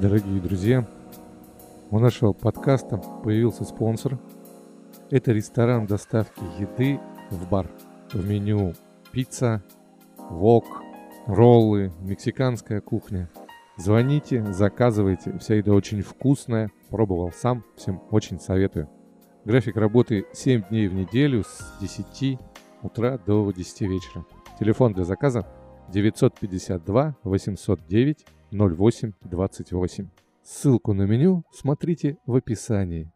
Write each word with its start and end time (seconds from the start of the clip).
Дорогие 0.00 0.40
друзья, 0.40 0.88
у 1.90 1.98
нашего 1.98 2.32
подкаста 2.32 2.96
появился 2.96 3.64
спонсор. 3.64 4.18
Это 5.10 5.32
ресторан 5.32 5.84
доставки 5.86 6.40
еды 6.58 6.98
в 7.30 7.46
бар. 7.50 7.70
В 8.10 8.26
меню 8.26 8.72
пицца, 9.12 9.62
вок, 10.16 10.64
роллы, 11.26 11.92
мексиканская 12.00 12.80
кухня. 12.80 13.28
Звоните, 13.76 14.42
заказывайте. 14.54 15.36
Вся 15.38 15.56
еда 15.56 15.74
очень 15.74 16.00
вкусная. 16.00 16.70
Пробовал 16.88 17.30
сам, 17.30 17.62
всем 17.76 18.00
очень 18.10 18.40
советую. 18.40 18.88
График 19.46 19.76
работы 19.76 20.26
7 20.34 20.68
дней 20.68 20.86
в 20.86 20.92
неделю 20.92 21.44
с 21.44 21.78
10 21.80 22.38
утра 22.82 23.16
до 23.16 23.50
10 23.50 23.80
вечера. 23.82 24.26
Телефон 24.58 24.92
для 24.92 25.04
заказа 25.04 25.46
952 25.88 27.16
809 27.24 28.26
0828. 28.52 30.08
Ссылку 30.42 30.92
на 30.92 31.04
меню 31.04 31.44
смотрите 31.52 32.18
в 32.26 32.34
описании. 32.34 33.10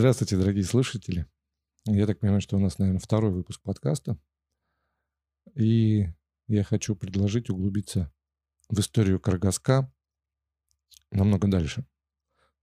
Здравствуйте, 0.00 0.38
дорогие 0.38 0.64
слушатели. 0.64 1.26
Я 1.84 2.06
так 2.06 2.20
понимаю, 2.20 2.40
что 2.40 2.56
у 2.56 2.58
нас, 2.58 2.78
наверное, 2.78 3.00
второй 3.00 3.32
выпуск 3.32 3.60
подкаста. 3.60 4.18
И 5.54 6.06
я 6.46 6.64
хочу 6.64 6.96
предложить 6.96 7.50
углубиться 7.50 8.10
в 8.70 8.80
историю 8.80 9.20
Каргаска 9.20 9.92
намного 11.10 11.48
дальше. 11.48 11.86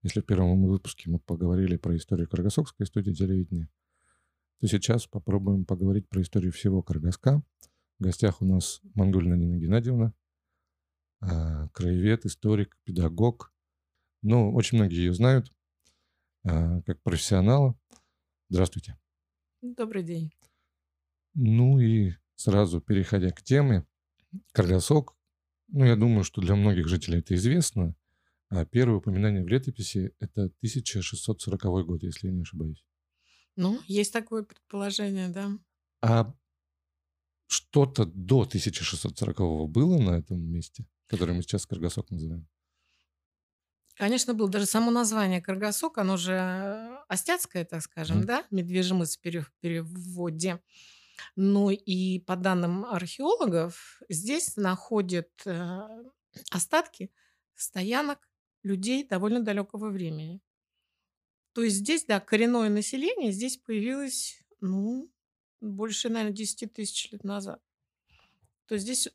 Если 0.02 0.20
в 0.20 0.24
первом 0.24 0.66
выпуске 0.66 1.08
мы 1.08 1.20
поговорили 1.20 1.76
про 1.76 1.96
историю 1.96 2.28
Каргасокской 2.28 2.86
студии 2.86 3.12
телевидения, 3.12 3.70
то 4.58 4.66
сейчас 4.66 5.06
попробуем 5.06 5.64
поговорить 5.64 6.08
про 6.08 6.22
историю 6.22 6.50
всего 6.50 6.82
Каргаска. 6.82 7.40
В 8.00 8.02
гостях 8.02 8.42
у 8.42 8.46
нас 8.46 8.80
Мангульна 8.94 9.34
Нина 9.34 9.58
Геннадьевна, 9.58 10.12
а, 11.20 11.68
краевед, 11.68 12.26
историк, 12.26 12.76
педагог. 12.82 13.54
Ну, 14.22 14.52
очень 14.52 14.78
многие 14.78 14.96
ее 14.96 15.14
знают 15.14 15.52
как 16.86 17.02
профессионала. 17.02 17.78
Здравствуйте. 18.48 18.98
Добрый 19.60 20.02
день. 20.02 20.32
Ну 21.34 21.78
и 21.78 22.12
сразу 22.34 22.80
переходя 22.80 23.30
к 23.30 23.42
теме, 23.42 23.86
Каргасок 24.52 25.18
ну, 25.68 25.84
я 25.84 25.96
думаю, 25.96 26.24
что 26.24 26.40
для 26.40 26.56
многих 26.56 26.88
жителей 26.88 27.18
это 27.18 27.34
известно. 27.34 27.94
А 28.48 28.64
первое 28.64 28.96
упоминание 28.96 29.44
в 29.44 29.48
летописи– 29.48 30.14
это 30.20 30.44
1640 30.44 31.86
год, 31.86 32.02
если 32.02 32.28
я 32.28 32.32
не 32.32 32.42
ошибаюсь. 32.42 32.82
Ну, 33.56 33.78
есть 33.86 34.12
такое 34.12 34.42
предположение, 34.42 35.28
да. 35.28 35.50
А 36.00 36.34
что-то 37.46 38.06
до 38.06 38.42
1640 38.42 39.68
было 39.68 39.98
на 39.98 40.18
этом 40.18 40.40
месте, 40.40 40.86
которое 41.06 41.34
мы 41.34 41.42
сейчас 41.42 41.66
Каргасок 41.66 42.10
называем? 42.10 42.48
Конечно, 43.98 44.32
было. 44.32 44.48
Даже 44.48 44.66
само 44.66 44.92
название 44.92 45.42
Каргасок, 45.42 45.98
оно 45.98 46.16
же 46.16 46.32
э, 46.32 46.98
остяцкое, 47.08 47.64
так 47.64 47.82
скажем, 47.82 48.20
mm. 48.20 48.24
да, 48.24 48.46
медвежьемыс 48.52 49.16
в 49.16 49.20
переводе. 49.20 50.62
Ну 51.34 51.70
и 51.70 52.20
по 52.20 52.36
данным 52.36 52.84
археологов, 52.84 54.00
здесь 54.08 54.56
находят 54.56 55.28
э, 55.46 55.80
остатки 56.52 57.10
стоянок 57.56 58.20
людей 58.62 59.02
довольно 59.04 59.40
далекого 59.40 59.90
времени. 59.90 60.40
То 61.52 61.64
есть 61.64 61.78
здесь, 61.78 62.04
да, 62.04 62.20
коренное 62.20 62.68
население 62.68 63.32
здесь 63.32 63.56
появилось, 63.56 64.44
ну, 64.60 65.10
больше, 65.60 66.08
наверное, 66.08 66.36
10 66.36 66.72
тысяч 66.72 67.10
лет 67.10 67.24
назад. 67.24 67.60
То 68.66 68.74
есть 68.74 68.84
здесь 68.84 69.08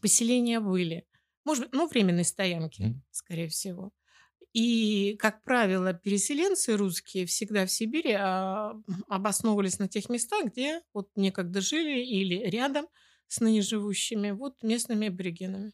поселения 0.00 0.60
были. 0.60 1.07
Может 1.48 1.64
быть, 1.64 1.72
ну, 1.72 1.88
временные 1.88 2.24
стоянки, 2.26 2.82
mm. 2.82 2.94
скорее 3.10 3.48
всего. 3.48 3.90
И, 4.52 5.16
как 5.18 5.42
правило, 5.44 5.94
переселенцы 5.94 6.76
русские 6.76 7.24
всегда 7.24 7.64
в 7.64 7.70
Сибири 7.70 8.12
а, 8.12 8.74
обосновывались 9.08 9.78
на 9.78 9.88
тех 9.88 10.10
местах, 10.10 10.52
где 10.52 10.82
вот 10.92 11.08
некогда 11.16 11.62
жили 11.62 12.04
или 12.04 12.34
рядом 12.50 12.86
с 13.28 13.40
ныне 13.40 13.62
живущими 13.62 14.30
вот 14.30 14.62
местными 14.62 15.08
аборигенами. 15.08 15.72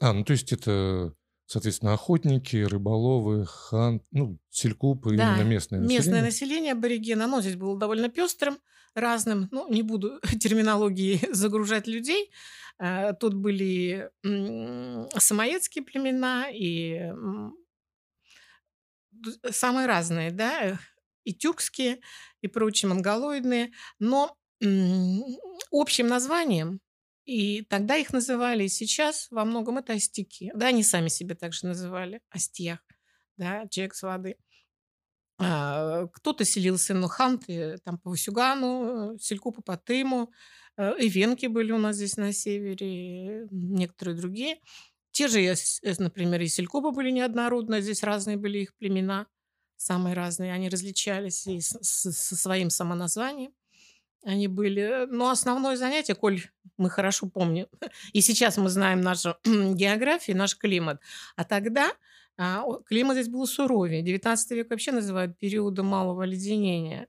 А, 0.00 0.12
ну 0.12 0.24
то 0.24 0.32
есть 0.32 0.52
это, 0.52 1.14
соответственно, 1.46 1.92
охотники, 1.92 2.56
рыболовы, 2.56 3.46
хан, 3.46 4.02
ну, 4.10 4.40
селькупы, 4.50 5.16
да, 5.16 5.36
именно 5.36 5.48
местное 5.48 5.78
население? 5.78 5.98
местное 5.98 6.22
население 6.22 6.72
аборигена. 6.72 7.26
Оно 7.26 7.40
здесь 7.40 7.54
было 7.54 7.78
довольно 7.78 8.08
пестрым, 8.08 8.58
разным. 8.96 9.48
Ну, 9.52 9.72
не 9.72 9.82
буду 9.82 10.18
терминологии 10.40 11.20
загружать 11.32 11.86
людей. 11.86 12.32
Э, 12.78 13.12
тут 13.14 13.34
были 13.34 14.10
самоедские 15.18 15.84
племена 15.84 16.48
и 16.50 17.12
самые 19.50 19.86
разные, 19.86 20.30
да, 20.30 20.78
и 21.24 21.34
тюркские, 21.34 22.00
и 22.40 22.48
прочие 22.48 22.88
монголоидные, 22.88 23.72
но 23.98 24.36
общим 25.70 26.06
названием, 26.08 26.80
и 27.24 27.62
тогда 27.62 27.96
их 27.96 28.12
называли, 28.12 28.64
и 28.64 28.68
сейчас 28.68 29.28
во 29.30 29.44
многом 29.44 29.78
это 29.78 29.92
остяки. 29.92 30.50
Да, 30.54 30.68
они 30.68 30.82
сами 30.82 31.08
себе 31.08 31.34
также 31.34 31.66
называли 31.66 32.20
остьях, 32.30 32.80
да, 33.36 33.66
человек 33.68 33.94
с 33.94 34.02
воды. 34.02 34.36
А, 35.38 36.06
кто-то 36.08 36.44
селился 36.44 36.94
на 36.94 37.08
Ханты, 37.08 37.78
там 37.84 37.98
по 37.98 38.10
Васюгану, 38.10 39.18
Селькупу 39.18 39.62
по 39.62 39.76
Тыму, 39.76 40.30
Э, 40.30 40.32
и 40.78 41.08
венки 41.08 41.46
были 41.46 41.72
у 41.72 41.78
нас 41.78 41.96
здесь 41.96 42.16
на 42.16 42.32
севере, 42.32 43.46
некоторые 43.50 44.16
другие. 44.16 44.58
Те 45.10 45.28
же, 45.28 45.40
э, 45.40 45.54
например, 45.98 46.40
и 46.40 46.48
селькопы 46.48 46.90
были 46.90 47.10
неоднородные, 47.10 47.82
здесь 47.82 48.02
разные 48.02 48.38
были 48.38 48.60
их 48.60 48.74
племена, 48.76 49.26
самые 49.76 50.14
разные, 50.14 50.52
они 50.52 50.68
различались 50.68 51.46
и 51.46 51.60
со 51.60 52.12
своим 52.12 52.70
самоназванием. 52.70 53.52
Они 54.24 54.46
были... 54.48 55.06
Но 55.10 55.30
основное 55.30 55.76
занятие, 55.76 56.14
коль 56.14 56.40
мы 56.76 56.88
хорошо 56.88 57.28
помним, 57.28 57.66
и 58.12 58.20
сейчас 58.20 58.56
мы 58.56 58.68
знаем 58.68 59.00
нашу 59.00 59.36
географию, 59.44 60.36
наш 60.36 60.56
климат, 60.56 61.00
а 61.36 61.44
тогда 61.44 61.92
а, 62.38 62.64
климат 62.86 63.16
здесь 63.16 63.28
был 63.28 63.46
суровее. 63.46 64.02
19 64.02 64.50
век 64.52 64.70
вообще 64.70 64.92
называют 64.92 65.36
периодом 65.38 65.86
малого 65.86 66.22
леденения. 66.22 67.08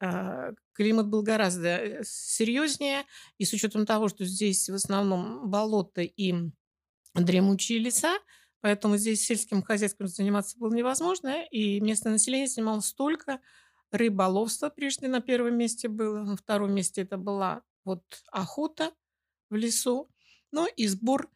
А, 0.00 0.52
климат 0.72 1.08
был 1.08 1.22
гораздо 1.22 1.68
э, 1.68 2.02
серьезнее, 2.04 3.04
и 3.36 3.44
с 3.44 3.52
учетом 3.52 3.84
того, 3.84 4.08
что 4.08 4.24
здесь 4.24 4.68
в 4.70 4.74
основном 4.74 5.50
болота 5.50 6.00
и 6.00 6.34
дремучие 7.14 7.78
леса, 7.78 8.18
поэтому 8.62 8.96
здесь 8.96 9.24
сельским 9.24 9.62
хозяйством 9.62 10.08
заниматься 10.08 10.58
было 10.58 10.72
невозможно, 10.72 11.44
и 11.50 11.80
местное 11.80 12.12
население 12.12 12.48
занималось 12.48 12.94
только 12.94 13.40
рыболовство 13.90 14.70
прежде 14.70 15.06
на 15.06 15.20
первом 15.20 15.58
месте 15.58 15.88
было, 15.88 16.22
на 16.22 16.36
втором 16.36 16.72
месте 16.72 17.02
это 17.02 17.18
была 17.18 17.62
вот 17.84 18.02
охота 18.32 18.92
в 19.50 19.56
лесу, 19.56 20.08
ну 20.50 20.66
и 20.66 20.86
сбор 20.86 21.28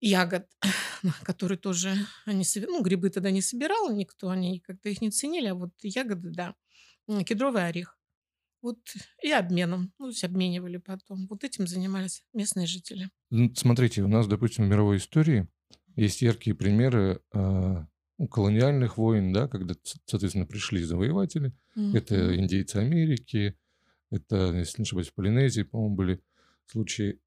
ягод, 0.00 0.48
которые 1.22 1.58
тоже 1.58 1.94
они 2.24 2.46
ну 2.66 2.80
грибы 2.80 3.10
тогда 3.10 3.30
не 3.30 3.42
собирал 3.42 3.92
никто, 3.92 4.30
они 4.30 4.60
как-то 4.60 4.88
их 4.88 5.02
не 5.02 5.10
ценили, 5.10 5.48
а 5.48 5.54
вот 5.54 5.72
ягоды, 5.82 6.30
да 6.30 6.54
кедровый 7.24 7.66
орех. 7.66 7.98
Вот 8.60 8.78
и 9.22 9.30
обменом. 9.30 9.92
Ну, 9.98 10.06
то 10.06 10.10
есть 10.10 10.24
обменивали 10.24 10.78
потом. 10.78 11.26
Вот 11.28 11.44
этим 11.44 11.66
занимались 11.66 12.24
местные 12.32 12.66
жители. 12.66 13.10
Ну, 13.30 13.54
смотрите, 13.54 14.02
у 14.02 14.08
нас, 14.08 14.26
допустим, 14.26 14.64
в 14.64 14.68
мировой 14.68 14.96
истории 14.96 15.48
есть 15.94 16.22
яркие 16.22 16.56
примеры 16.56 17.20
э, 17.32 17.86
колониальных 18.30 18.98
войн, 18.98 19.32
да, 19.32 19.48
когда, 19.48 19.74
соответственно, 20.06 20.46
пришли 20.46 20.82
завоеватели. 20.82 21.52
Mm-hmm. 21.76 21.96
Это 21.96 22.36
индейцы 22.36 22.76
Америки, 22.76 23.56
это, 24.10 24.52
если 24.54 24.80
не 24.80 24.84
ошибаюсь, 24.84 25.08
в 25.08 25.14
Полинезии, 25.14 25.62
по-моему, 25.62 25.94
были 25.94 26.22
случаи. 26.66 27.20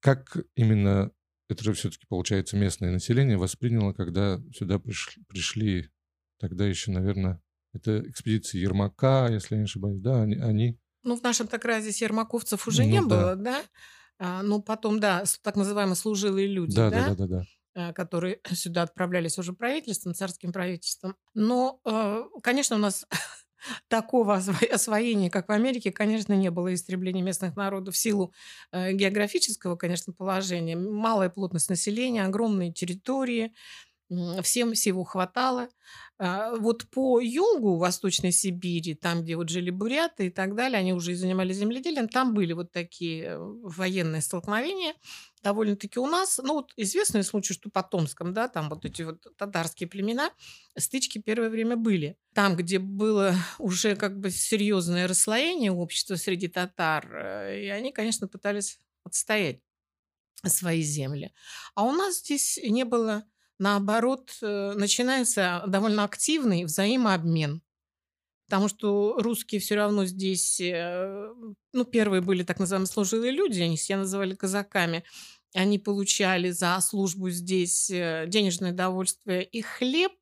Как 0.00 0.36
именно 0.56 1.12
это 1.48 1.64
же 1.64 1.74
все-таки, 1.74 2.06
получается, 2.06 2.56
местное 2.56 2.90
население 2.90 3.36
восприняло, 3.36 3.92
когда 3.92 4.40
сюда 4.54 4.78
пришли, 4.78 5.22
пришли 5.24 5.90
тогда 6.38 6.66
еще, 6.66 6.90
наверное, 6.90 7.42
это 7.72 8.08
экспедиции 8.08 8.58
Ермака, 8.58 9.28
если 9.30 9.54
я 9.54 9.60
не 9.60 9.64
ошибаюсь, 9.64 10.00
да, 10.00 10.22
они... 10.22 10.36
они... 10.36 10.78
Ну, 11.04 11.16
в 11.16 11.22
нашем 11.22 11.48
так 11.48 11.64
раз 11.64 11.82
здесь 11.82 12.00
ермаковцев 12.00 12.68
уже 12.68 12.82
ну, 12.84 12.88
не 12.88 13.00
да. 13.00 13.06
было, 13.06 13.36
да? 13.36 13.62
А, 14.18 14.42
ну, 14.42 14.62
потом, 14.62 15.00
да, 15.00 15.24
так 15.42 15.56
называемые 15.56 15.96
служилые 15.96 16.46
люди, 16.46 16.76
да? 16.76 16.90
Да, 16.90 17.08
да, 17.08 17.14
да, 17.14 17.26
да. 17.26 17.42
э, 17.74 17.92
которые 17.92 18.40
сюда 18.52 18.82
отправлялись 18.82 19.38
уже 19.38 19.52
правительством, 19.52 20.14
царским 20.14 20.52
правительством. 20.52 21.16
Но, 21.34 21.80
э, 21.84 22.22
конечно, 22.42 22.76
у 22.76 22.78
нас 22.78 23.04
такого 23.88 24.36
освоения, 24.36 25.30
как 25.30 25.48
в 25.48 25.52
Америке, 25.52 25.90
конечно, 25.90 26.34
не 26.34 26.50
было 26.50 26.72
истребления 26.72 27.22
местных 27.22 27.56
народов 27.56 27.94
в 27.94 27.98
силу 27.98 28.32
э, 28.70 28.92
географического, 28.92 29.74
конечно, 29.74 30.12
положения. 30.12 30.76
Малая 30.76 31.30
плотность 31.30 31.68
населения, 31.68 32.24
огромные 32.24 32.72
территории, 32.72 33.52
всем 34.42 34.74
всего 34.74 35.04
хватало. 35.04 35.68
А, 36.18 36.54
вот 36.54 36.88
по 36.90 37.20
югу 37.20 37.78
Восточной 37.78 38.30
Сибири, 38.30 38.94
там, 38.94 39.22
где 39.22 39.34
вот 39.34 39.48
жили 39.48 39.70
буряты 39.70 40.26
и 40.26 40.30
так 40.30 40.54
далее, 40.54 40.78
они 40.78 40.92
уже 40.92 41.16
занимались 41.16 41.56
земледелием, 41.56 42.08
там 42.08 42.32
были 42.32 42.52
вот 42.52 42.70
такие 42.70 43.24
э, 43.24 43.38
военные 43.38 44.22
столкновения 44.22 44.94
довольно-таки 45.42 45.98
у 45.98 46.06
нас. 46.06 46.38
Ну, 46.38 46.54
вот 46.54 46.72
известный 46.76 47.24
случай, 47.24 47.54
что 47.54 47.70
по 47.70 47.82
Томском, 47.82 48.32
да, 48.32 48.46
там 48.46 48.68
вот 48.68 48.84
эти 48.84 49.02
вот 49.02 49.26
татарские 49.36 49.88
племена, 49.88 50.30
стычки 50.78 51.18
первое 51.18 51.50
время 51.50 51.76
были. 51.76 52.16
Там, 52.34 52.54
где 52.54 52.78
было 52.78 53.34
уже 53.58 53.96
как 53.96 54.20
бы 54.20 54.30
серьезное 54.30 55.08
расслоение 55.08 55.72
общества 55.72 56.14
среди 56.14 56.46
татар, 56.46 57.12
э, 57.12 57.64
и 57.64 57.68
они, 57.68 57.90
конечно, 57.90 58.28
пытались 58.28 58.78
отстоять 59.02 59.60
свои 60.46 60.82
земли. 60.82 61.32
А 61.74 61.84
у 61.84 61.92
нас 61.92 62.20
здесь 62.20 62.58
не 62.62 62.84
было 62.84 63.24
наоборот, 63.58 64.30
э, 64.42 64.72
начинается 64.74 65.62
довольно 65.66 66.04
активный 66.04 66.64
взаимообмен. 66.64 67.62
Потому 68.46 68.68
что 68.68 69.14
русские 69.18 69.60
все 69.60 69.76
равно 69.76 70.04
здесь, 70.04 70.60
э, 70.60 71.32
ну, 71.72 71.84
первые 71.84 72.20
были 72.20 72.42
так 72.42 72.58
называемые 72.58 72.86
служилые 72.88 73.32
люди, 73.32 73.62
они 73.62 73.76
себя 73.78 73.98
называли 73.98 74.34
казаками. 74.34 75.04
Они 75.54 75.78
получали 75.78 76.50
за 76.50 76.78
службу 76.80 77.30
здесь 77.30 77.90
э, 77.90 78.26
денежное 78.28 78.72
довольствие 78.72 79.44
и 79.44 79.62
хлеб, 79.62 80.12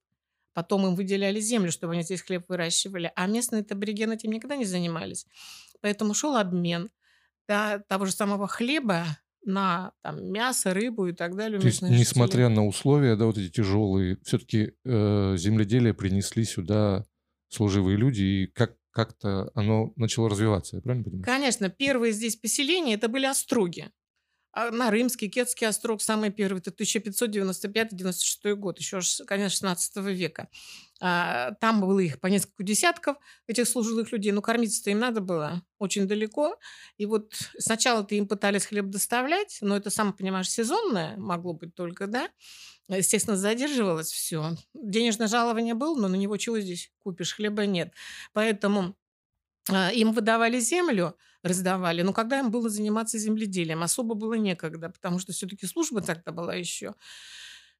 потом 0.54 0.86
им 0.86 0.94
выделяли 0.94 1.40
землю, 1.40 1.72
чтобы 1.72 1.94
они 1.94 2.02
здесь 2.02 2.22
хлеб 2.22 2.44
выращивали, 2.48 3.12
а 3.16 3.26
местные 3.26 3.64
аборигены 3.68 4.14
этим 4.14 4.32
никогда 4.32 4.56
не 4.56 4.64
занимались. 4.64 5.26
Поэтому 5.80 6.14
шел 6.14 6.36
обмен 6.36 6.90
да, 7.48 7.80
того 7.88 8.06
же 8.06 8.12
самого 8.12 8.46
хлеба 8.46 9.06
на 9.44 9.92
там, 10.02 10.30
мясо, 10.30 10.74
рыбу 10.74 11.06
и 11.06 11.12
так 11.12 11.36
далее. 11.36 11.60
То 11.60 11.66
есть, 11.66 11.82
несмотря 11.82 12.48
на 12.48 12.66
условия, 12.66 13.16
да, 13.16 13.26
вот 13.26 13.38
эти 13.38 13.50
тяжелые, 13.50 14.18
все-таки 14.24 14.72
э, 14.84 15.36
земледелие 15.36 15.94
принесли 15.94 16.44
сюда 16.44 17.04
служивые 17.48 17.96
люди, 17.96 18.22
и 18.22 18.46
как 18.46 18.76
как-то 18.92 19.50
оно 19.54 19.92
начало 19.96 20.28
развиваться, 20.28 20.76
я 20.76 20.82
правильно 20.82 21.04
понимаю? 21.04 21.24
Конечно, 21.24 21.70
первые 21.70 22.12
здесь 22.12 22.36
поселения 22.36 22.94
это 22.94 23.08
были 23.08 23.26
остроги. 23.26 23.90
А 24.52 24.70
на 24.70 24.90
Римский, 24.90 25.28
Кетский 25.28 25.66
острог, 25.66 26.02
самый 26.02 26.30
первый, 26.30 26.58
это 26.58 26.70
1595-96 26.72 28.54
год, 28.54 28.78
еще, 28.78 29.00
конечно, 29.26 29.50
16 29.50 29.96
века. 29.98 30.48
А, 31.00 31.52
там 31.60 31.80
было 31.80 32.00
их 32.00 32.20
по 32.20 32.26
несколько 32.26 32.62
десятков, 32.62 33.16
этих 33.46 33.66
служилых 33.68 34.12
людей, 34.12 34.32
но 34.32 34.42
кормиться-то 34.42 34.90
им 34.90 34.98
надо 34.98 35.20
было 35.20 35.62
очень 35.78 36.06
далеко. 36.06 36.58
И 36.98 37.06
вот 37.06 37.32
сначала-то 37.58 38.14
им 38.14 38.28
пытались 38.28 38.66
хлеб 38.66 38.86
доставлять, 38.86 39.58
но 39.60 39.76
это, 39.76 39.88
сам 39.90 40.12
понимаешь, 40.12 40.50
сезонное 40.50 41.16
могло 41.16 41.54
быть 41.54 41.74
только, 41.74 42.06
да? 42.06 42.28
Естественно, 42.88 43.36
задерживалось 43.36 44.10
все. 44.10 44.56
Денежное 44.74 45.28
жалование 45.28 45.74
было, 45.74 45.96
но 45.98 46.08
на 46.08 46.16
него 46.16 46.36
чего 46.36 46.58
здесь 46.58 46.90
купишь? 46.98 47.34
Хлеба 47.34 47.64
нет. 47.66 47.94
Поэтому 48.32 48.96
им 49.68 50.12
выдавали 50.12 50.58
землю, 50.60 51.16
раздавали, 51.42 52.02
но 52.02 52.12
когда 52.12 52.38
им 52.38 52.50
было 52.50 52.68
заниматься 52.68 53.18
земледелием, 53.18 53.82
особо 53.82 54.14
было 54.14 54.34
некогда, 54.34 54.90
потому 54.90 55.18
что 55.18 55.32
все-таки 55.32 55.66
служба 55.66 56.00
тогда 56.00 56.32
была 56.32 56.54
еще. 56.54 56.94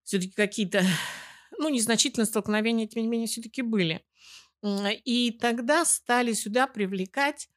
Все-таки 0.03 0.32
какие-то, 0.32 0.82
ну, 1.59 1.69
незначительные 1.69 2.27
столкновения, 2.27 2.87
тем 2.87 3.03
не 3.03 3.09
менее, 3.09 3.29
все-таки 3.29 3.62
были. 3.62 4.05
И 5.05 5.38
тогда 5.41 5.85
стали 5.85 6.32
сюда 6.35 6.67
привлекать 6.67 7.49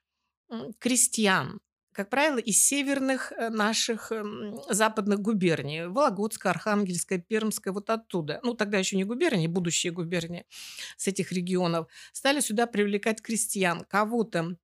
крестьян, 0.80 1.60
как 1.94 2.10
правило, 2.10 2.38
из 2.38 2.63
северных 2.63 3.31
э, 3.31 3.50
наших 3.50 4.12
эм, 4.12 4.60
западных 4.69 5.19
губерний. 5.19 5.88
Вологодская, 5.88 6.51
Архангельская, 6.51 7.19
Пермская, 7.19 7.74
вот 7.74 7.90
оттуда. 7.90 8.40
Ну, 8.44 8.54
тогда 8.56 8.78
еще 8.78 8.98
не 8.98 9.04
губернии, 9.04 9.48
будущие 9.48 9.94
губернии 9.94 10.45
с 10.98 11.07
этих 11.07 11.31
регионов. 11.31 11.88
Стали 12.12 12.40
сюда 12.40 12.68
привлекать 12.68 13.22
крестьян. 13.22 13.86
Кого-то 13.88 14.57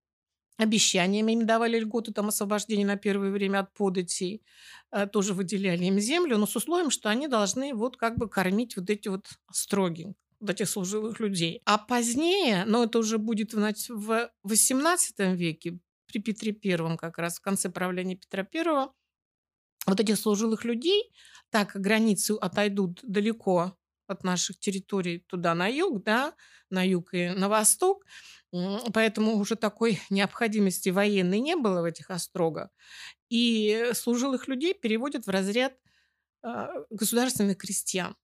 обещаниями 0.59 1.31
им 1.31 1.45
давали 1.45 1.79
льготу, 1.79 2.11
там 2.13 2.27
освобождение 2.27 2.85
на 2.85 2.97
первое 2.97 3.31
время 3.31 3.59
от 3.59 3.73
податей, 3.73 4.43
э, 4.91 5.07
тоже 5.07 5.33
выделяли 5.33 5.85
им 5.85 5.99
землю, 5.99 6.37
но 6.37 6.45
с 6.45 6.55
условием, 6.55 6.91
что 6.91 7.09
они 7.09 7.27
должны 7.27 7.73
вот 7.73 7.95
как 7.95 8.17
бы 8.17 8.27
кормить 8.27 8.75
вот 8.75 8.89
эти 8.89 9.07
вот 9.07 9.27
строги, 9.51 10.13
вот 10.39 10.49
этих 10.49 10.69
служилых 10.69 11.19
людей. 11.19 11.61
А 11.65 11.77
позднее, 11.77 12.65
но 12.65 12.83
это 12.83 12.99
уже 12.99 13.17
будет 13.17 13.53
в 13.53 14.29
XVIII 14.45 15.35
веке, 15.35 15.79
при 16.09 16.19
Петре 16.19 16.51
Первом, 16.51 16.97
как 16.97 17.17
раз 17.17 17.37
в 17.37 17.41
конце 17.41 17.69
правления 17.69 18.15
Петра 18.15 18.43
Первого, 18.43 18.93
вот 19.85 19.99
этих 19.99 20.17
служилых 20.17 20.65
людей, 20.65 21.11
так 21.49 21.71
границы 21.75 22.31
отойдут 22.31 22.99
далеко 23.03 23.77
от 24.07 24.23
наших 24.23 24.59
территорий 24.59 25.19
туда 25.19 25.55
на 25.55 25.67
юг, 25.67 26.03
да, 26.03 26.33
на 26.69 26.85
юг 26.85 27.13
и 27.13 27.29
на 27.29 27.47
восток, 27.47 28.05
поэтому 28.93 29.37
уже 29.37 29.55
такой 29.55 29.99
необходимости 30.09 30.89
военной 30.89 31.39
не 31.39 31.55
было 31.55 31.81
в 31.81 31.85
этих 31.85 32.09
острогах. 32.09 32.69
И 33.29 33.91
служилых 33.93 34.47
людей 34.47 34.73
переводят 34.73 35.27
в 35.27 35.29
разряд 35.29 35.73
а, 36.41 36.69
государственных 36.89 37.57
крестьян. 37.57 38.15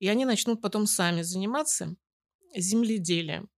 И 0.00 0.08
они 0.08 0.24
начнут 0.24 0.60
потом 0.60 0.86
сами 0.86 1.22
заниматься 1.22 1.96
земледелием. 2.54 3.48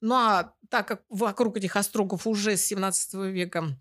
Ну 0.00 0.14
а 0.14 0.54
так 0.70 0.86
как 0.86 1.04
вокруг 1.08 1.56
этих 1.56 1.76
острогов 1.76 2.26
уже 2.26 2.56
с 2.56 2.64
17 2.64 3.14
века 3.32 3.76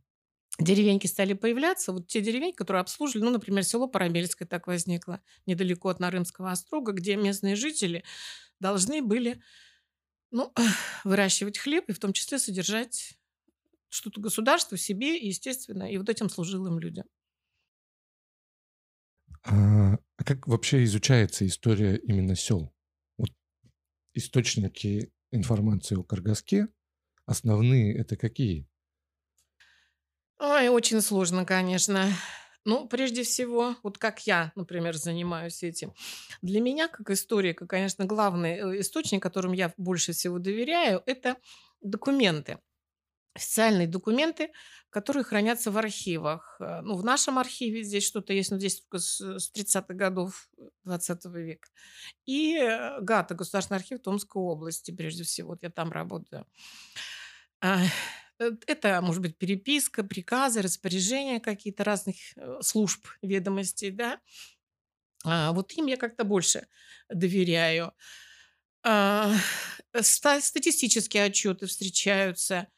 деревеньки 0.60 1.08
стали 1.08 1.34
появляться, 1.34 1.92
вот 1.92 2.08
те 2.08 2.22
деревеньки, 2.22 2.56
которые 2.56 2.81
обслуживали, 2.81 3.25
ну, 3.25 3.31
например, 3.31 3.64
село 3.64 3.88
Парамельское 3.88 4.48
так 4.48 4.68
возникло, 4.68 5.22
недалеко 5.46 5.90
от 5.90 6.00
Нарымского 6.00 6.52
острога, 6.52 6.94
где 6.94 7.16
местные 7.16 7.56
жители 7.56 8.04
должны 8.60 9.02
были 9.04 9.42
ну, 10.31 10.54
выращивать 11.04 11.58
хлеб 11.58 11.90
и 11.90 11.94
в 11.94 12.00
том 12.00 12.14
числе 12.14 12.40
содержать 12.40 13.18
что-то 13.90 14.19
государство 14.19 14.78
себе, 14.78 15.16
естественно, 15.18 15.90
и 15.90 15.98
вот 15.98 16.10
этим 16.10 16.30
служилым 16.30 16.80
людям. 16.80 17.06
А, 19.44 19.94
а 20.18 20.24
как 20.24 20.48
вообще 20.48 20.84
изучается 20.84 21.46
история 21.48 21.98
именно 21.98 22.36
сел? 22.36 22.74
Вот 23.18 23.30
источники 24.14 25.12
информации 25.31 25.95
о 25.97 26.03
Каргаске, 26.03 26.68
основные 27.25 27.95
это 27.97 28.18
какие? 28.18 28.68
Ой, 30.40 30.68
очень 30.69 31.02
сложно, 31.02 31.45
конечно. 31.45 32.09
Ну, 32.66 32.87
прежде 32.87 33.23
всего, 33.23 33.75
вот 33.83 33.97
как 33.97 34.28
я, 34.28 34.52
например, 34.56 34.95
занимаюсь 34.95 35.63
этим. 35.63 35.94
Для 36.42 36.59
меня, 36.61 36.87
как 36.90 37.09
историка, 37.09 37.66
конечно, 37.66 38.06
главный 38.06 38.57
э, 38.57 38.80
источник, 38.81 39.23
которым 39.23 39.54
я 39.54 39.73
больше 39.78 40.11
всего 40.11 40.37
доверяю, 40.37 41.02
это 41.06 41.37
документы 41.81 42.59
официальные 43.37 43.87
документы, 43.87 44.51
которые 44.89 45.23
хранятся 45.23 45.71
в 45.71 45.77
архивах. 45.77 46.57
Э, 46.59 46.81
ну, 46.81 46.95
в 46.95 47.03
нашем 47.03 47.37
архиве 47.37 47.83
здесь 47.83 48.06
что-то 48.06 48.33
есть, 48.33 48.51
но 48.51 48.57
здесь 48.57 48.81
только 48.81 48.99
с, 48.99 49.19
с 49.19 49.51
30-х 49.53 49.94
годов 49.94 50.49
20 50.83 51.25
века. 51.25 51.69
И 52.25 52.57
э, 52.57 52.99
ГАТА, 53.01 53.35
Государственный 53.35 53.77
архив 53.77 54.01
Томской 54.01 54.41
области, 54.41 54.91
прежде 54.91 55.23
всего. 55.23 55.49
Вот 55.49 55.63
я 55.63 55.69
там 55.69 55.91
работаю. 55.91 56.47
А, 57.61 57.83
э, 58.39 58.51
это 58.65 59.01
может 59.01 59.21
быть 59.21 59.37
переписка, 59.37 60.03
приказы, 60.03 60.61
распоряжения 60.61 61.39
какие-то 61.39 61.83
разных 61.83 62.15
служб 62.61 63.06
ведомостей, 63.21 63.91
да. 63.91 64.19
А, 65.23 65.51
вот 65.51 65.71
им 65.73 65.85
я 65.85 65.97
как-то 65.97 66.23
больше 66.23 66.67
доверяю. 67.07 67.94
А, 68.83 69.31
статистические 70.01 71.25
отчеты 71.25 71.67
встречаются 71.67 72.67
Э, 72.67 72.77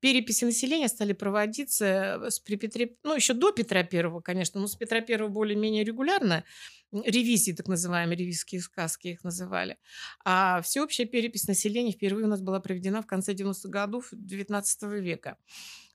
переписи 0.00 0.44
населения 0.44 0.88
стали 0.88 1.12
проводиться 1.12 1.84
э, 1.84 2.30
с 2.30 2.38
при 2.40 2.56
Петре, 2.56 2.96
ну, 3.02 3.14
еще 3.14 3.34
до 3.34 3.52
Петра 3.52 3.82
Первого, 3.82 4.20
конечно, 4.20 4.60
но 4.60 4.66
с 4.66 4.76
Петра 4.76 5.00
Первого 5.00 5.28
более-менее 5.28 5.84
регулярно. 5.84 6.44
Ревизии, 6.92 7.52
так 7.52 7.68
называемые, 7.68 8.16
ревизские 8.16 8.60
сказки 8.60 9.08
их 9.08 9.24
называли. 9.24 9.76
А 10.24 10.62
всеобщая 10.62 11.06
перепись 11.06 11.46
населения 11.46 11.92
впервые 11.92 12.26
у 12.26 12.30
нас 12.30 12.40
была 12.40 12.60
проведена 12.60 13.02
в 13.02 13.06
конце 13.06 13.34
90-х 13.34 13.68
годов 13.68 14.12
XIX 14.12 14.62
века. 15.00 15.36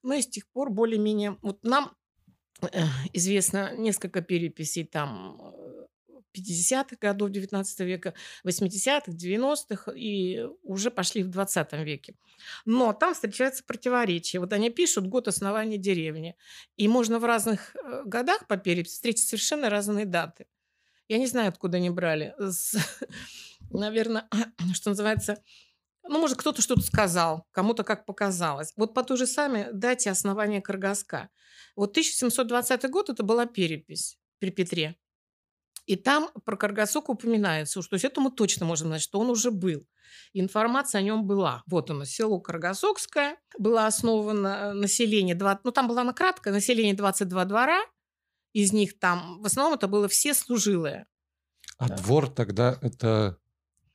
Но 0.03 0.13
и 0.13 0.22
с 0.22 0.27
тех 0.27 0.48
пор 0.50 0.69
более-менее... 0.69 1.38
Вот 1.41 1.63
нам 1.63 1.95
э, 2.62 2.83
известно 3.13 3.75
несколько 3.75 4.22
переписей 4.22 4.86
там 4.86 5.39
50-х 6.33 6.97
годов 6.99 7.29
19 7.29 7.79
века, 7.81 8.13
80-х, 8.45 9.11
90-х 9.11 9.91
и 9.95 10.45
уже 10.63 10.91
пошли 10.91 11.23
в 11.23 11.29
20 11.29 11.73
веке. 11.73 12.15
Но 12.65 12.93
там 12.93 13.13
встречаются 13.13 13.63
противоречия. 13.63 14.39
Вот 14.39 14.53
они 14.53 14.69
пишут 14.69 15.07
год 15.07 15.27
основания 15.27 15.77
деревни. 15.77 16.35
И 16.75 16.87
можно 16.87 17.19
в 17.19 17.25
разных 17.25 17.75
э, 17.75 18.03
годах 18.05 18.47
по 18.47 18.57
переписи 18.57 18.93
встретить 18.93 19.27
совершенно 19.27 19.69
разные 19.69 20.05
даты. 20.05 20.45
Я 21.07 21.17
не 21.17 21.27
знаю, 21.27 21.49
откуда 21.49 21.77
они 21.77 21.89
брали. 21.89 22.35
Наверное, 23.69 24.27
что 24.73 24.89
называется, 24.89 25.41
ну, 26.03 26.19
может, 26.19 26.37
кто-то 26.37 26.61
что-то 26.61 26.81
сказал, 26.81 27.47
кому-то 27.51 27.83
как 27.83 28.05
показалось. 28.05 28.73
Вот 28.75 28.93
по 28.93 29.03
той 29.03 29.17
же 29.17 29.27
самой 29.27 29.71
дате 29.71 30.11
основания 30.11 30.61
Каргаска. 30.61 31.29
Вот 31.75 31.91
1720 31.91 32.89
год 32.89 33.09
это 33.09 33.23
была 33.23 33.45
перепись 33.45 34.19
при 34.39 34.51
Петре. 34.51 34.97
И 35.85 35.95
там 35.95 36.29
про 36.45 36.55
Каргасок 36.55 37.09
упоминается, 37.09 37.81
что 37.81 37.91
то 37.91 37.95
есть 37.95 38.05
это 38.05 38.21
мы 38.21 38.31
точно 38.31 38.65
можем 38.65 38.87
знать, 38.87 39.01
что 39.01 39.19
он 39.19 39.29
уже 39.29 39.51
был. 39.51 39.85
Информация 40.33 40.99
о 40.99 41.01
нем 41.01 41.25
была. 41.25 41.63
Вот 41.67 41.89
оно, 41.89 42.05
село 42.05 42.39
Каргасокское. 42.39 43.37
Было 43.57 43.85
основано 43.85 44.47
э, 44.47 44.73
население, 44.73 45.35
20, 45.35 45.65
ну 45.65 45.71
там 45.71 45.87
была 45.87 46.03
на 46.03 46.13
кратко, 46.13 46.51
население 46.51 46.95
22 46.95 47.45
двора. 47.45 47.81
Из 48.53 48.71
них 48.71 48.99
там, 48.99 49.41
в 49.41 49.45
основном 49.45 49.73
это 49.73 49.87
было 49.87 50.07
все 50.07 50.33
служилые. 50.33 51.05
А 51.77 51.89
да. 51.89 51.95
двор 51.97 52.29
тогда 52.29 52.77
это 52.81 53.37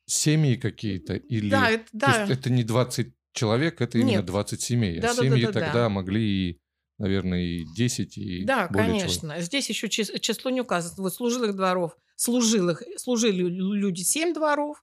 семьи 0.04 0.56
какие-то? 0.56 1.14
Или... 1.14 1.50
Да, 1.50 1.70
это, 1.70 1.86
да. 1.92 2.12
То 2.12 2.20
есть 2.20 2.32
это 2.32 2.50
не 2.50 2.64
20 2.64 3.14
человек, 3.32 3.80
это 3.80 3.98
Нет. 3.98 4.08
именно 4.08 4.22
20 4.22 4.60
семей. 4.60 5.00
Да, 5.00 5.12
а 5.12 5.14
да, 5.14 5.22
семьи 5.22 5.46
да, 5.46 5.52
да, 5.52 5.60
тогда 5.60 5.82
да. 5.84 5.88
могли 5.88 6.50
и 6.50 6.60
наверное, 6.98 7.42
и 7.42 7.64
10, 7.64 8.18
и 8.18 8.44
Да, 8.44 8.68
более 8.68 8.88
конечно. 8.88 9.20
Человек. 9.20 9.44
Здесь 9.44 9.68
еще 9.68 9.88
число 9.88 10.50
не 10.50 10.60
указано. 10.60 10.94
Вот 10.98 11.14
служилых 11.14 11.54
дворов, 11.54 11.96
служилых, 12.16 12.82
служили 12.96 13.42
люди 13.42 14.02
7 14.02 14.34
дворов, 14.34 14.82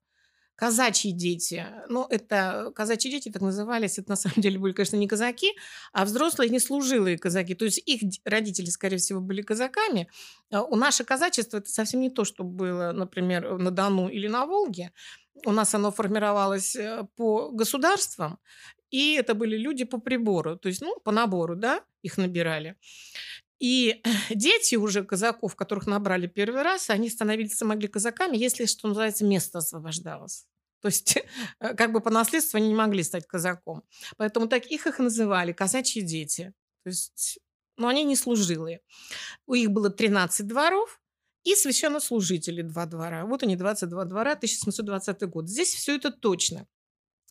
казачьи 0.56 1.12
дети. 1.12 1.66
Ну, 1.90 2.08
это 2.10 2.72
казачьи 2.76 3.12
дети 3.12 3.30
так 3.30 3.42
назывались. 3.42 4.00
Это 4.00 4.12
на 4.12 4.16
самом 4.16 4.42
деле 4.42 4.58
были, 4.58 4.74
конечно, 4.74 4.96
не 4.96 5.08
казаки, 5.08 5.52
а 5.92 6.06
взрослые 6.06 6.50
не 6.50 6.60
служилые 6.60 7.18
казаки. 7.18 7.54
То 7.56 7.66
есть 7.66 7.82
их 7.86 8.02
родители, 8.24 8.70
скорее 8.70 8.98
всего, 8.98 9.20
были 9.20 9.42
казаками. 9.42 10.10
А 10.52 10.64
у 10.64 10.76
наше 10.76 11.04
казачество 11.04 11.58
это 11.58 11.70
совсем 11.70 12.00
не 12.00 12.10
то, 12.10 12.24
что 12.24 12.44
было, 12.44 12.92
например, 12.94 13.58
на 13.58 13.72
Дону 13.72 14.08
или 14.08 14.28
на 14.28 14.46
Волге. 14.46 14.92
У 15.46 15.52
нас 15.52 15.76
оно 15.76 15.92
формировалось 15.92 16.76
э, 16.78 17.06
по 17.18 17.52
государствам, 17.52 18.40
и 18.90 19.16
это 19.16 19.34
были 19.34 19.58
люди 19.58 19.84
по 19.84 20.00
прибору, 20.00 20.58
то 20.58 20.70
есть, 20.70 20.82
ну, 20.82 20.98
по 21.04 21.12
набору, 21.12 21.56
да, 21.56 21.82
их 22.06 22.18
набирали. 22.18 22.76
И 23.60 24.02
дети 24.30 24.76
уже 24.76 25.04
казаков, 25.04 25.56
которых 25.56 25.88
набрали 25.88 26.28
первый 26.28 26.62
раз, 26.62 26.90
они 26.90 27.10
становились, 27.10 27.62
могли 27.62 27.88
казаками, 27.88 28.38
если, 28.38 28.66
что 28.66 28.88
называется, 28.88 29.26
место 29.26 29.60
освобождалось. 29.60 30.46
То 30.82 30.88
есть 30.88 31.18
э, 31.60 31.74
как 31.76 31.92
бы 31.92 32.02
по 32.02 32.10
наследству 32.10 32.58
они 32.58 32.70
не 32.70 32.76
могли 32.76 33.04
стать 33.04 33.28
казаком. 33.28 33.84
Поэтому 34.18 34.48
таких 34.48 34.88
их 34.88 35.00
называли 35.00 35.54
казачьи 35.54 36.02
дети. 36.02 36.54
То 36.84 36.90
есть, 36.90 37.40
ну, 37.78 37.88
они 37.88 38.04
не 38.04 38.16
служилые. 38.16 38.82
У 39.48 39.56
них 39.56 39.72
было 39.72 39.90
13 39.90 40.46
дворов, 40.48 41.00
и 41.46 41.56
священнослужители 41.56 42.64
два 42.64 42.88
двора. 42.88 43.26
Вот 43.26 43.44
они, 43.44 43.56
22 43.56 44.06
двора, 44.06 44.32
1720 44.32 45.22
год. 45.30 45.48
Здесь 45.48 45.76
все 45.76 45.96
это 45.96 46.12
точно. 46.12 46.68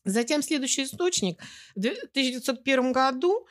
Затем 0.04 0.42
следующий 0.42 0.84
источник. 0.84 1.40
В 1.74 1.78
1901 1.78 2.92
году 2.92 3.46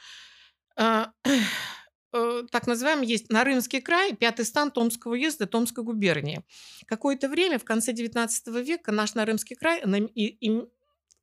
так 0.75 2.67
называемый 2.67 3.07
есть 3.07 3.29
Нарымский 3.29 3.81
край, 3.81 4.13
пятый 4.13 4.45
стан 4.45 4.71
Томского 4.71 5.13
уезда 5.13 5.47
Томской 5.47 5.83
губернии. 5.83 6.43
Какое-то 6.85 7.29
время, 7.29 7.59
в 7.59 7.63
конце 7.63 7.93
19 7.93 8.47
века, 8.65 8.91
наш 8.91 9.15
Нарымский 9.15 9.55
край, 9.55 9.81
и, 10.15 10.49
и, 10.49 10.61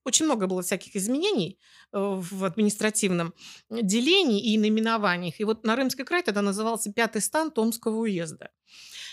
очень 0.05 0.25
много 0.25 0.47
было 0.47 0.63
всяких 0.63 0.97
изменений 0.97 1.59
э, 1.93 1.99
в 1.99 2.45
административном 2.45 3.35
делении 3.71 4.53
и 4.53 4.59
наименованиях. 4.59 5.41
И 5.41 5.45
вот 5.45 5.65
Нарымский 5.65 6.05
край 6.05 6.23
тогда 6.23 6.43
назывался 6.43 6.93
пятый 6.93 7.21
стан 7.21 7.51
Томского 7.51 7.97
уезда. 7.97 8.51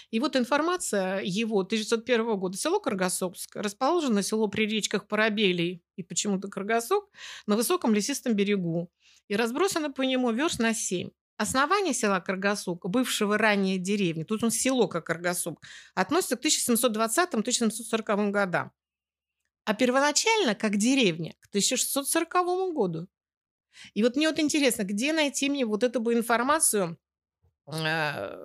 И 0.09 0.19
вот 0.19 0.37
информация 0.37 1.21
его 1.21 1.59
1901 1.59 2.37
года. 2.37 2.57
Село 2.57 2.79
Каргасовск 2.79 3.57
расположено 3.57 4.23
село 4.23 4.47
при 4.47 4.65
речках 4.65 5.07
Парабелий 5.07 5.83
и 5.97 6.03
почему-то 6.03 6.47
Каргасок 6.47 7.05
на 7.45 7.57
высоком 7.57 7.93
лесистом 7.93 8.33
берегу. 8.33 8.89
И 9.27 9.35
разбросано 9.35 9.91
по 9.91 10.03
нему 10.03 10.31
верст 10.31 10.59
на 10.59 10.73
7. 10.73 11.09
Основание 11.37 11.93
села 11.93 12.19
Каргасук, 12.19 12.89
бывшего 12.89 13.37
ранее 13.37 13.77
деревни, 13.77 14.23
тут 14.23 14.43
он 14.43 14.51
село 14.51 14.87
как 14.87 15.05
Каргасук, 15.05 15.61
относится 15.93 16.35
к 16.35 16.43
1720-1740 16.43 18.31
годам. 18.31 18.71
А 19.65 19.73
первоначально, 19.73 20.55
как 20.55 20.77
деревня, 20.77 21.35
к 21.39 21.47
1640 21.49 22.73
году. 22.73 23.07
И 23.93 24.01
вот 24.01 24.15
мне 24.15 24.29
вот 24.29 24.39
интересно, 24.39 24.83
где 24.83 25.13
найти 25.13 25.49
мне 25.49 25.65
вот 25.65 25.83
эту 25.83 25.99
бы 25.99 26.13
информацию 26.13 26.97
а, 27.67 28.39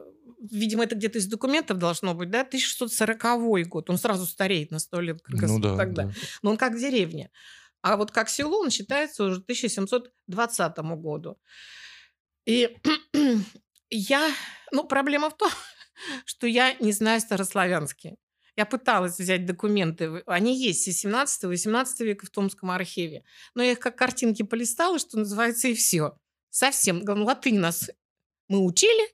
видимо, 0.50 0.84
это 0.84 0.96
где-то 0.96 1.18
из 1.18 1.26
документов 1.26 1.78
должно 1.78 2.14
быть, 2.14 2.30
да, 2.30 2.40
1640 2.40 3.68
год. 3.68 3.90
Он 3.90 3.98
сразу 3.98 4.26
стареет 4.26 4.70
на 4.70 4.78
сто 4.78 5.00
лет 5.00 5.22
как 5.22 5.48
ну, 5.48 5.58
да, 5.60 5.76
тогда. 5.76 6.04
Да. 6.04 6.12
Но 6.42 6.50
он 6.50 6.56
как 6.56 6.78
деревня. 6.78 7.30
А 7.82 7.96
вот 7.96 8.10
как 8.12 8.28
село 8.28 8.60
он 8.60 8.70
считается 8.70 9.24
уже 9.24 9.40
1720 9.40 10.78
году. 10.78 11.38
И 12.46 12.76
я... 13.90 14.30
Ну, 14.70 14.84
проблема 14.84 15.30
в 15.30 15.36
том, 15.36 15.50
что 16.24 16.46
я 16.46 16.74
не 16.74 16.92
знаю 16.92 17.20
старославянский. 17.20 18.16
Я 18.54 18.66
пыталась 18.66 19.18
взять 19.18 19.46
документы. 19.46 20.22
Они 20.26 20.56
есть 20.56 20.86
из 20.86 21.04
17-18 21.04 21.86
века 22.04 22.26
в 22.26 22.30
Томском 22.30 22.70
архиве. 22.70 23.24
Но 23.54 23.62
я 23.62 23.72
их 23.72 23.80
как 23.80 23.96
картинки 23.96 24.42
полистала, 24.42 24.98
что 24.98 25.18
называется, 25.18 25.68
и 25.68 25.74
все. 25.74 26.18
Совсем. 26.50 27.02
Латынь 27.02 27.58
нас 27.58 27.90
мы 28.48 28.64
учили, 28.64 29.08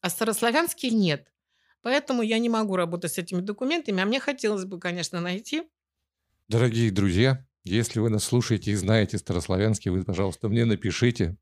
а 0.00 0.10
старославянский 0.10 0.90
нет. 0.90 1.32
Поэтому 1.82 2.22
я 2.22 2.38
не 2.38 2.48
могу 2.48 2.76
работать 2.76 3.12
с 3.12 3.18
этими 3.18 3.40
документами, 3.40 4.02
а 4.02 4.06
мне 4.06 4.20
хотелось 4.20 4.64
бы, 4.64 4.80
конечно, 4.80 5.20
найти. 5.20 5.62
Дорогие 6.48 6.90
друзья, 6.90 7.46
если 7.64 8.00
вы 8.00 8.10
нас 8.10 8.24
слушаете 8.24 8.70
и 8.70 8.74
знаете 8.74 9.18
старославянский, 9.18 9.90
вы, 9.90 10.04
пожалуйста, 10.04 10.48
мне 10.48 10.64
напишите. 10.64 11.36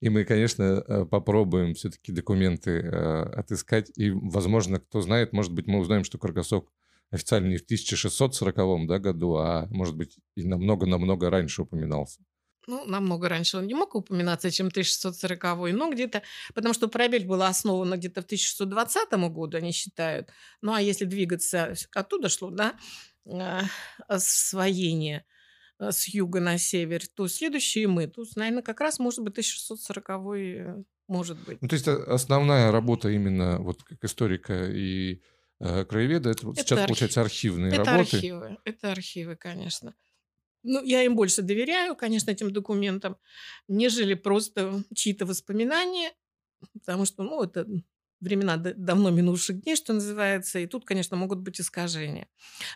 И 0.00 0.08
мы, 0.08 0.24
конечно, 0.24 0.62
э, 0.62 1.04
попробуем 1.04 1.74
все-таки 1.74 2.10
документы 2.10 2.70
э, 2.70 3.22
отыскать. 3.36 3.90
И, 3.96 4.10
возможно, 4.10 4.80
кто 4.80 5.00
знает, 5.00 5.32
может 5.32 5.52
быть, 5.52 5.66
мы 5.68 5.78
узнаем, 5.78 6.02
что 6.02 6.18
Каргасок 6.18 6.72
официально 7.10 7.48
не 7.48 7.58
в 7.58 7.62
1640 7.62 8.86
да, 8.88 8.98
году, 8.98 9.36
а 9.36 9.66
может 9.70 9.94
быть 9.94 10.18
и 10.34 10.44
намного-намного 10.44 11.30
раньше 11.30 11.62
упоминался. 11.62 12.20
Ну, 12.66 12.84
намного 12.84 13.28
раньше 13.28 13.58
он 13.58 13.66
не 13.66 13.74
мог 13.74 13.94
упоминаться, 13.94 14.50
чем 14.50 14.68
1640 14.68 15.72
но 15.72 15.90
где-то, 15.90 16.22
потому 16.54 16.74
что 16.74 16.88
Парабель 16.88 17.26
была 17.26 17.48
основана 17.48 17.96
где-то 17.96 18.22
в 18.22 18.24
1620 18.24 19.12
году, 19.30 19.56
они 19.56 19.72
считают. 19.72 20.30
Ну, 20.62 20.72
а 20.72 20.80
если 20.80 21.04
двигаться, 21.04 21.74
оттуда 21.94 22.28
шло, 22.28 22.50
да, 22.50 22.76
а, 23.26 23.62
освоение 24.08 25.24
с 25.90 26.06
юга 26.08 26.40
на 26.40 26.58
север, 26.58 27.02
то 27.14 27.26
следующие 27.26 27.88
мы. 27.88 28.06
Тут, 28.06 28.36
наверное, 28.36 28.62
как 28.62 28.80
раз 28.80 28.98
может 28.98 29.20
быть 29.24 29.32
1640 29.32 30.10
э, 30.36 30.84
может 31.08 31.38
быть. 31.44 31.60
Ну, 31.60 31.68
то 31.68 31.74
есть 31.74 31.88
а, 31.88 31.96
основная 32.14 32.70
работа 32.70 33.08
именно 33.08 33.58
вот 33.58 33.82
как 33.82 34.04
историка 34.04 34.70
и 34.70 35.20
э, 35.60 35.84
краеведа, 35.84 36.30
это, 36.30 36.46
вот 36.46 36.56
это 36.56 36.62
сейчас, 36.62 36.78
архив... 36.78 36.86
получается, 36.88 37.20
архивные 37.20 37.72
это 37.72 37.84
работы. 37.84 38.16
архивы, 38.16 38.58
это 38.64 38.92
архивы, 38.92 39.36
конечно. 39.36 39.94
Ну, 40.62 40.82
я 40.84 41.02
им 41.02 41.16
больше 41.16 41.42
доверяю, 41.42 41.96
конечно, 41.96 42.30
этим 42.30 42.52
документам, 42.52 43.16
нежели 43.66 44.14
просто 44.14 44.84
чьи-то 44.94 45.26
воспоминания, 45.26 46.12
потому 46.72 47.04
что, 47.04 47.24
ну, 47.24 47.42
это 47.42 47.66
времена 48.22 48.56
давно 48.56 49.10
минувших 49.10 49.62
дней, 49.62 49.76
что 49.76 49.92
называется, 49.92 50.58
и 50.58 50.66
тут, 50.66 50.84
конечно, 50.84 51.16
могут 51.16 51.40
быть 51.40 51.60
искажения. 51.60 52.28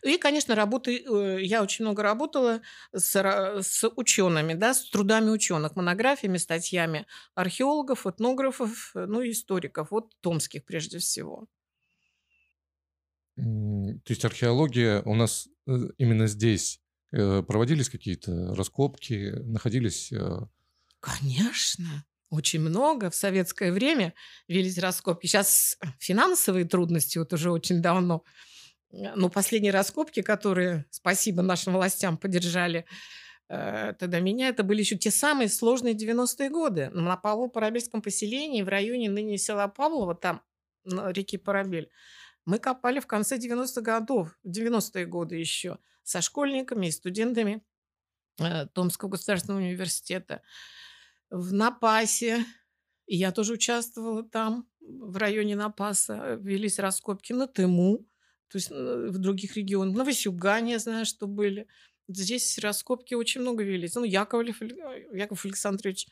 И, 0.02 0.18
конечно, 0.18 0.54
работы, 0.54 0.98
э, 0.98 1.38
я 1.42 1.62
очень 1.62 1.84
много 1.84 2.02
работала 2.02 2.60
с, 2.92 3.14
с 3.14 3.88
учеными, 3.96 4.54
да, 4.54 4.74
с 4.74 4.90
трудами 4.90 5.30
ученых, 5.30 5.76
монографиями, 5.76 6.36
статьями 6.36 7.06
археологов, 7.34 8.06
этнографов, 8.06 8.92
ну 8.94 9.22
и 9.22 9.30
историков, 9.30 9.90
вот 9.90 10.14
томских 10.20 10.64
прежде 10.64 10.98
всего. 10.98 11.46
То 13.36 14.08
есть 14.08 14.24
археология 14.24 15.02
у 15.02 15.14
нас 15.14 15.48
э, 15.66 15.76
именно 15.98 16.26
здесь 16.26 16.80
Э, 17.12 17.42
проводились 17.42 17.88
какие-то 17.88 18.54
раскопки, 18.54 19.32
находились... 19.44 20.12
Э, 20.12 20.40
Конечно, 21.00 22.04
очень 22.30 22.60
много. 22.60 23.10
В 23.10 23.14
советское 23.14 23.72
время 23.72 24.14
велись 24.48 24.78
раскопки. 24.78 25.26
Сейчас 25.26 25.78
финансовые 25.98 26.64
трудности 26.64 27.18
вот 27.18 27.32
уже 27.32 27.50
очень 27.50 27.82
давно. 27.82 28.24
Но 28.90 29.28
последние 29.28 29.72
раскопки, 29.72 30.22
которые, 30.22 30.86
спасибо 30.90 31.42
нашим 31.42 31.74
властям, 31.74 32.16
поддержали 32.16 32.86
э, 33.48 33.92
тогда 33.98 34.20
меня, 34.20 34.48
это 34.48 34.62
были 34.62 34.80
еще 34.80 34.96
те 34.96 35.10
самые 35.10 35.48
сложные 35.48 35.94
90-е 35.94 36.50
годы. 36.50 36.90
На 36.90 37.20
Павлово-Парабельском 37.22 38.00
поселении 38.00 38.62
в 38.62 38.68
районе 38.68 39.10
ныне 39.10 39.38
села 39.38 39.68
Павлова, 39.68 40.14
там, 40.14 40.40
на 40.84 41.12
реке 41.12 41.38
Парабель, 41.38 41.90
мы 42.44 42.58
копали 42.58 43.00
в 43.00 43.06
конце 43.06 43.38
90-х 43.38 43.80
годов, 43.80 44.38
90-е 44.46 45.04
годы 45.06 45.36
еще– 45.36 45.78
со 46.06 46.22
школьниками 46.22 46.86
и 46.86 46.92
студентами 46.92 47.62
э, 48.38 48.66
Томского 48.72 49.10
государственного 49.10 49.60
университета 49.60 50.40
в 51.30 51.52
Напасе. 51.52 52.44
И 53.06 53.16
я 53.16 53.32
тоже 53.32 53.54
участвовала 53.54 54.22
там. 54.22 54.66
в 54.80 55.16
районе 55.16 55.56
Напаса 55.56 56.38
велись 56.40 56.78
раскопки 56.78 57.32
на 57.32 57.46
Тыму, 57.46 58.06
то 58.48 58.58
есть 58.58 58.70
э, 58.70 59.08
в 59.10 59.18
других 59.18 59.56
регионах. 59.56 59.96
На 59.96 60.04
Васюгане, 60.04 60.72
я 60.72 60.78
знаю, 60.78 61.06
что 61.06 61.26
были. 61.26 61.66
Здесь 62.08 62.58
раскопки 62.58 63.14
очень 63.14 63.40
много 63.40 63.64
велись. 63.64 63.94
Ну, 63.94 64.04
Яковлев, 64.04 64.62
Яков 65.12 65.44
Александрович 65.44 66.06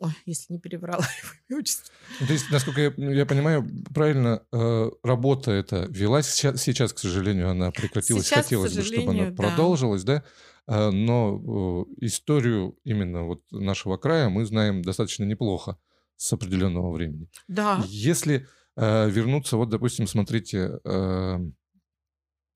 Ой, 0.00 0.12
если 0.24 0.54
не 0.54 0.58
перебрала 0.58 1.04
его 1.48 1.60
отчество. 1.60 1.92
Ну, 2.20 2.26
то 2.26 2.32
есть, 2.32 2.50
насколько 2.50 2.80
я, 2.80 2.92
я 2.96 3.26
понимаю, 3.26 3.68
правильно, 3.94 4.42
э, 4.50 4.90
работа 5.02 5.50
эта 5.50 5.86
велась. 5.90 6.26
Сейчас, 6.26 6.62
сейчас, 6.62 6.94
к 6.94 6.98
сожалению, 6.98 7.50
она 7.50 7.70
прекратилась. 7.70 8.26
Сейчас, 8.26 8.44
Хотелось 8.44 8.74
бы, 8.74 8.82
чтобы 8.82 9.10
она 9.10 9.26
да. 9.26 9.36
продолжилась, 9.36 10.02
да? 10.02 10.24
Э, 10.66 10.90
но 10.90 11.86
э, 12.00 12.06
историю 12.06 12.78
именно 12.82 13.24
вот 13.24 13.42
нашего 13.50 13.98
края 13.98 14.30
мы 14.30 14.46
знаем 14.46 14.80
достаточно 14.80 15.24
неплохо 15.24 15.78
с 16.16 16.32
определенного 16.32 16.90
времени. 16.92 17.28
Да. 17.46 17.84
Если 17.86 18.46
э, 18.76 19.10
вернуться, 19.10 19.58
вот, 19.58 19.68
допустим, 19.68 20.06
смотрите, 20.06 20.80
э, 20.82 21.38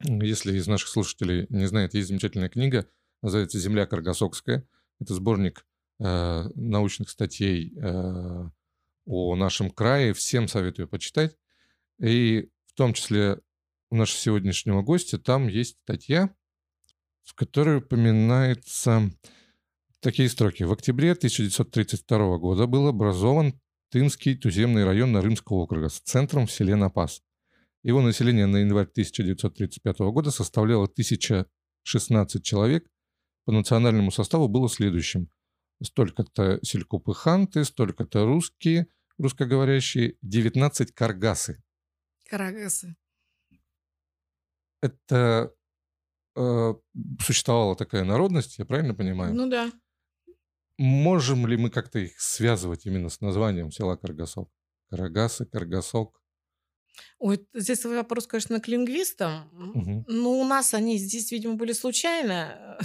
если 0.01 0.57
из 0.57 0.67
наших 0.67 0.89
слушателей 0.89 1.47
не 1.51 1.67
знает, 1.67 1.93
есть 1.93 2.09
замечательная 2.09 2.49
книга, 2.49 2.89
называется 3.21 3.59
«Земля 3.59 3.85
Каргасокская». 3.85 4.67
Это 4.99 5.13
сборник 5.13 5.67
Э, 6.01 6.49
научных 6.57 7.09
статей 7.09 7.73
э, 7.77 8.49
о 9.07 9.37
нашем 9.37 9.71
крае. 9.71 10.13
Всем 10.13 10.49
советую 10.49 10.89
почитать. 10.89 11.37
И 12.01 12.49
в 12.67 12.75
том 12.75 12.95
числе 12.95 13.39
у 13.91 13.97
нашего 13.97 14.19
сегодняшнего 14.19 14.83
гостя 14.83 15.19
там 15.19 15.47
есть 15.47 15.79
статья, 15.85 16.35
в 17.23 17.35
которой 17.37 17.79
упоминаются 17.79 19.09
такие 20.01 20.29
строки. 20.29 20.65
В 20.65 20.73
октябре 20.73 21.13
1932 21.13 22.39
года 22.39 22.67
был 22.67 22.89
образован 22.89 23.61
Тынский 23.91 24.37
туземный 24.37 24.85
район 24.85 25.13
Нарымского 25.13 25.59
округа 25.59 25.89
с 25.91 26.01
центром 26.01 26.49
в 26.49 26.53
селе 26.53 26.75
Напас. 26.75 27.23
Его 27.85 28.03
население 28.03 28.47
на 28.47 28.57
январь 28.57 28.87
1935 28.87 29.99
года 30.01 30.33
составляло 30.33 30.87
1016 30.87 32.43
человек. 32.43 32.91
По 33.45 33.53
национальному 33.53 34.11
составу 34.11 34.49
было 34.49 34.69
следующим 34.69 35.29
столько-то 35.83 36.59
селькупы-ханты, 36.63 37.65
столько-то 37.65 38.25
русские, 38.25 38.89
русскоговорящие, 39.19 40.17
19 40.23 40.93
каргасы. 40.93 41.63
Карагасы. 42.29 42.97
Это 44.83 45.55
э, 46.37 46.75
существовала 47.21 47.77
такая 47.77 48.05
народность, 48.05 48.59
я 48.59 48.65
правильно 48.65 48.95
понимаю? 48.95 49.35
Ну 49.35 49.49
да. 49.49 49.71
Можем 50.77 51.47
ли 51.47 51.57
мы 51.57 51.71
как-то 51.71 52.01
их 52.01 52.21
связывать 52.21 52.85
именно 52.87 53.09
с 53.09 53.21
названием 53.21 53.71
села 53.71 53.97
Каргасок? 53.97 54.51
Карагасы, 54.91 55.47
Каргасок. 55.47 56.21
Ой, 57.19 57.47
здесь 57.55 57.85
вопрос, 57.85 58.27
конечно, 58.27 58.61
к 58.61 58.69
лингвистам. 58.69 59.49
Угу. 59.75 60.05
Ну, 60.09 60.41
у 60.41 60.45
нас 60.45 60.75
они 60.75 60.99
здесь, 60.99 61.33
видимо, 61.33 61.55
были 61.55 61.73
случайно. 61.73 62.79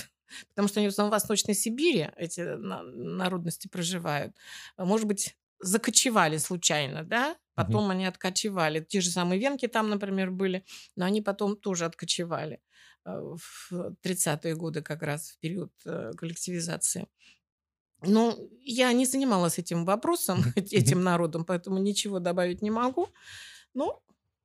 Потому 0.49 0.67
что 0.67 0.79
они 0.79 0.87
в 0.87 0.91
основном 0.91 1.11
в 1.11 1.13
Восточной 1.13 1.53
Сибири, 1.53 2.09
эти 2.15 2.41
народности 2.41 3.67
проживают. 3.67 4.35
А, 4.77 4.85
может 4.85 5.07
быть, 5.07 5.37
закочевали 5.59 6.37
случайно, 6.37 7.03
да? 7.03 7.37
Потом 7.55 7.83
угу. 7.85 7.91
они 7.91 8.05
откочевали. 8.05 8.79
Те 8.79 9.01
же 9.01 9.09
самые 9.09 9.39
венки 9.39 9.67
там, 9.67 9.89
например, 9.89 10.31
были, 10.31 10.63
но 10.95 11.05
они 11.05 11.21
потом 11.21 11.57
тоже 11.57 11.85
откочевали 11.85 12.61
а, 13.03 13.19
в 13.19 13.71
30-е 14.03 14.55
годы 14.55 14.81
как 14.81 15.03
раз, 15.03 15.31
в 15.31 15.39
период 15.39 15.71
э, 15.85 16.11
коллективизации. 16.17 17.07
Но 18.01 18.37
я 18.61 18.93
не 18.93 19.05
занималась 19.05 19.59
этим 19.59 19.85
вопросом, 19.85 20.39
этим 20.55 21.03
народом, 21.03 21.43
поэтому 21.43 21.79
ничего 21.79 22.19
добавить 22.19 22.61
не 22.61 22.71
могу. 22.71 23.09
Но 23.73 24.01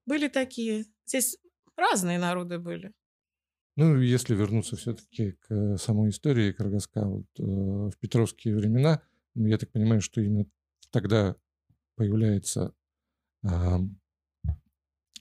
были 0.07 0.29
такие. 0.29 0.87
Здесь 1.07 1.39
разные 1.77 2.19
народы 2.19 2.59
были. 2.59 2.93
Ну, 3.77 4.01
если 4.01 4.35
вернуться 4.35 4.77
все-таки 4.77 5.33
к 5.33 5.77
самой 5.79 6.11
истории 6.11 6.53
Каргаска, 6.53 7.05
вот, 7.05 7.27
э, 7.39 7.43
в 7.43 7.95
петровские 7.99 8.55
времена, 8.55 9.03
я 9.35 9.59
так 9.59 9.73
понимаю, 9.73 10.01
что 10.01 10.21
именно 10.21 10.47
тогда 10.91 11.35
появляется 11.97 12.73
э, 13.43 13.49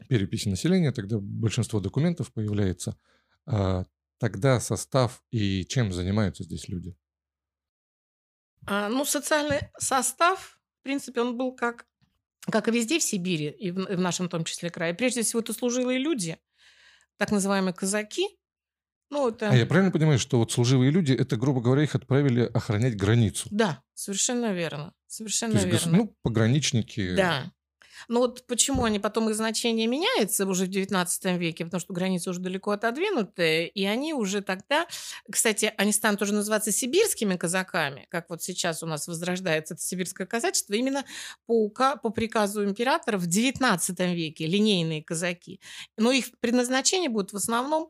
перепись 0.08 0.46
населения, 0.46 0.92
тогда 0.92 1.18
большинство 1.20 1.80
документов 1.80 2.32
появляется. 2.32 2.96
А 3.48 3.86
тогда 4.20 4.60
состав 4.60 5.24
и 5.32 5.66
чем 5.66 5.92
занимаются 5.92 6.44
здесь 6.44 6.68
люди? 6.68 6.96
А, 8.68 8.88
ну, 8.88 9.04
социальный 9.04 9.62
состав, 9.80 10.62
в 10.80 10.84
принципе, 10.84 11.22
он 11.22 11.38
был 11.38 11.56
как, 11.56 11.88
как 12.42 12.68
и 12.68 12.72
везде 12.72 13.00
в 13.00 13.04
Сибири, 13.04 13.50
и 13.50 13.72
в, 13.72 13.80
и 13.80 13.96
в 13.96 14.00
нашем 14.00 14.28
в 14.28 14.30
том 14.30 14.44
числе 14.44 14.70
крае. 14.70 14.94
Прежде 14.94 15.24
всего, 15.24 15.40
это 15.40 15.54
служилые 15.54 15.98
люди, 15.98 16.38
так 17.18 17.32
называемые 17.32 17.74
казаки– 17.74 18.28
ну, 19.14 19.30
это... 19.30 19.50
А 19.50 19.56
я 19.56 19.66
правильно 19.66 19.92
понимаю, 19.92 20.20
что 20.20 20.40
вот 20.40 20.52
служивые 20.52 20.92
люди, 20.92 21.14
это, 21.14 21.38
грубо 21.38 21.62
говоря, 21.62 21.84
их 21.84 21.96
отправили 21.96 22.50
охранять 22.54 22.98
границу? 22.98 23.48
Да, 23.52 23.82
совершенно 23.94 24.54
верно. 24.54 24.94
Совершенно 25.08 25.54
То 25.54 25.68
есть, 25.68 25.86
верно. 25.86 25.98
Ну, 26.00 26.16
пограничники. 26.24 27.16
Да. 27.16 27.52
Но 28.08 28.22
вот 28.22 28.46
почему 28.48 28.84
они 28.84 29.00
потом 29.00 29.30
их 29.30 29.36
значение 29.36 29.88
меняется 29.88 30.46
уже 30.46 30.66
в 30.66 30.70
XIX 30.70 31.38
веке, 31.38 31.66
потому 31.66 31.80
что 31.80 31.94
границы 31.94 32.32
уже 32.32 32.40
далеко 32.40 32.72
отодвинуты, 32.72 33.66
и 33.68 33.86
они 33.86 34.14
уже 34.14 34.42
тогда, 34.42 34.88
кстати, 35.32 35.74
они 35.78 35.92
станут 35.92 36.22
уже 36.22 36.34
называться 36.34 36.72
сибирскими 36.72 37.36
казаками, 37.36 38.08
как 38.10 38.30
вот 38.30 38.42
сейчас 38.42 38.84
у 38.84 38.86
нас 38.86 39.08
возрождается 39.08 39.76
это 39.76 39.84
сибирское 39.84 40.28
казачество, 40.28 40.74
именно 40.74 41.06
по, 41.46 41.70
по 41.70 42.10
приказу 42.10 42.64
императора 42.66 43.18
в 43.18 43.28
XIX 43.28 44.14
веке, 44.14 44.48
линейные 44.48 45.04
казаки. 45.04 45.60
Но 45.98 46.12
их 46.12 46.26
предназначение 46.40 47.10
будет 47.10 47.34
в 47.34 47.38
основном 47.38 47.90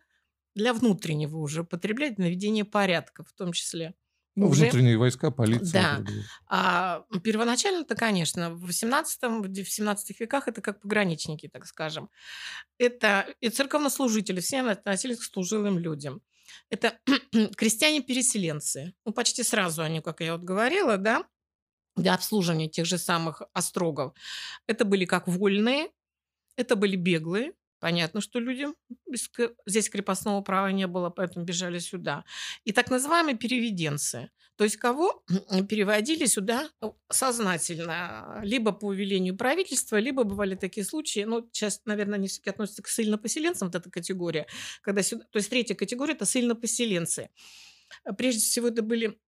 для 0.55 0.73
внутреннего 0.73 1.37
уже 1.37 1.63
потреблять, 1.63 2.17
наведения 2.17 2.65
порядка 2.65 3.23
в 3.23 3.33
том 3.33 3.53
числе. 3.53 3.93
Ну, 4.35 4.47
уже... 4.47 4.63
внутренние 4.63 4.97
войска, 4.97 5.29
полиция. 5.29 5.99
Да. 5.99 6.05
А 6.47 7.05
первоначально-то, 7.23 7.95
конечно, 7.95 8.51
в 8.51 8.61
18 8.65 9.21
в 9.21 9.65
17 9.65 10.19
веках 10.19 10.47
это 10.47 10.61
как 10.61 10.81
пограничники, 10.81 11.47
так 11.47 11.67
скажем. 11.67 12.09
Это 12.79 13.27
и 13.41 13.49
церковнослужители, 13.49 14.39
все 14.39 14.61
относились 14.61 15.19
к 15.19 15.23
служилым 15.23 15.77
людям. 15.77 16.21
Это 16.69 16.97
крестьяне-переселенцы. 17.57 18.93
Ну, 19.05 19.13
почти 19.13 19.43
сразу 19.43 19.83
они, 19.83 20.01
как 20.01 20.21
я 20.21 20.33
вот 20.33 20.41
говорила, 20.41 20.97
да, 20.97 21.25
для 21.95 22.15
обслуживания 22.15 22.67
тех 22.67 22.87
же 22.87 22.97
самых 22.97 23.43
острогов. 23.53 24.13
Это 24.65 24.83
были 24.83 25.05
как 25.05 25.27
вольные, 25.27 25.89
это 26.55 26.75
были 26.75 26.95
беглые, 26.95 27.53
Понятно, 27.83 28.21
что 28.21 28.39
людям 28.39 28.77
здесь 29.67 29.89
крепостного 29.89 30.39
права 30.39 30.71
не 30.71 30.87
было, 30.87 31.09
поэтому 31.09 31.43
бежали 31.43 31.79
сюда. 31.79 32.23
И 32.63 32.71
так 32.71 32.89
называемые 32.89 33.35
переведенцы. 33.35 34.31
То 34.55 34.63
есть 34.63 34.77
кого 34.77 35.21
переводили 35.69 36.25
сюда 36.27 36.69
ну, 36.79 36.97
сознательно, 37.11 38.39
либо 38.41 38.71
по 38.71 38.93
велению 38.93 39.35
правительства, 39.35 39.97
либо 39.99 40.23
бывали 40.23 40.55
такие 40.55 40.85
случаи, 40.85 41.25
ну, 41.25 41.49
сейчас, 41.51 41.81
наверное, 41.83 42.15
они 42.15 42.29
все-таки 42.29 42.51
относятся 42.51 42.83
к 42.83 42.87
ссыльно-поселенцам, 42.87 43.67
вот 43.67 43.75
эта 43.75 43.89
категория, 43.91 44.47
когда 44.81 45.03
сюда, 45.03 45.25
то 45.29 45.35
есть 45.35 45.49
третья 45.49 45.75
категория– 45.75 46.13
это 46.13 46.23
ссыльно-поселенцы. 46.23 47.31
Прежде 48.17 48.39
всего, 48.39 48.69
это 48.69 48.81
были 48.81 49.19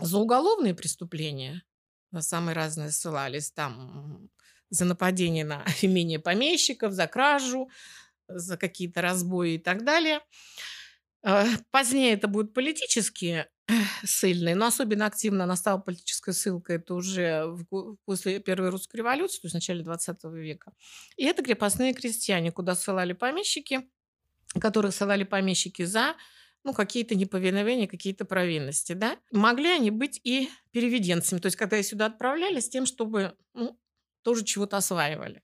за 0.00 0.18
уголовные 0.18 0.74
преступления, 0.74 1.64
на 2.12 2.22
самые 2.22 2.54
разные 2.54 2.92
ссылались, 2.92 3.50
там 3.50 4.30
за 4.74 4.84
нападение 4.84 5.44
на 5.44 5.64
имение 5.82 6.18
помещиков, 6.18 6.92
за 6.92 7.06
кражу, 7.06 7.70
за 8.28 8.56
какие-то 8.56 9.02
разбои 9.02 9.54
и 9.54 9.58
так 9.58 9.84
далее. 9.84 10.20
Э, 11.22 11.44
позднее 11.70 12.12
это 12.12 12.28
будут 12.28 12.52
политические 12.52 13.48
ссыльные, 14.04 14.54
но 14.56 14.66
особенно 14.66 15.06
активно 15.06 15.46
настала 15.46 15.78
политическая 15.78 16.32
ссылка, 16.32 16.74
это 16.74 16.94
уже 16.94 17.44
в, 17.46 17.96
после 18.04 18.40
Первой 18.40 18.70
русской 18.70 18.96
революции, 18.96 19.40
то 19.40 19.46
есть 19.46 19.54
в 19.54 19.56
начале 19.56 19.82
20 19.82 20.24
века. 20.24 20.72
И 21.16 21.24
это 21.24 21.42
крепостные 21.42 21.94
крестьяне, 21.94 22.52
куда 22.52 22.74
ссылали 22.74 23.12
помещики, 23.12 23.88
которых 24.60 24.94
ссылали 24.94 25.24
помещики 25.24 25.84
за 25.84 26.14
ну, 26.64 26.72
какие-то 26.72 27.14
неповиновения, 27.14 27.86
какие-то 27.86 28.24
провинности, 28.24 28.94
да. 28.94 29.18
Могли 29.30 29.68
они 29.68 29.90
быть 29.90 30.18
и 30.24 30.48
переведенцами, 30.72 31.38
то 31.38 31.46
есть 31.46 31.56
когда 31.56 31.76
их 31.76 31.84
сюда 31.84 32.06
отправляли 32.06 32.60
с 32.60 32.68
тем, 32.70 32.86
чтобы 32.86 33.36
ну, 33.52 33.78
тоже 34.24 34.44
чего-то 34.44 34.76
осваивали. 34.76 35.42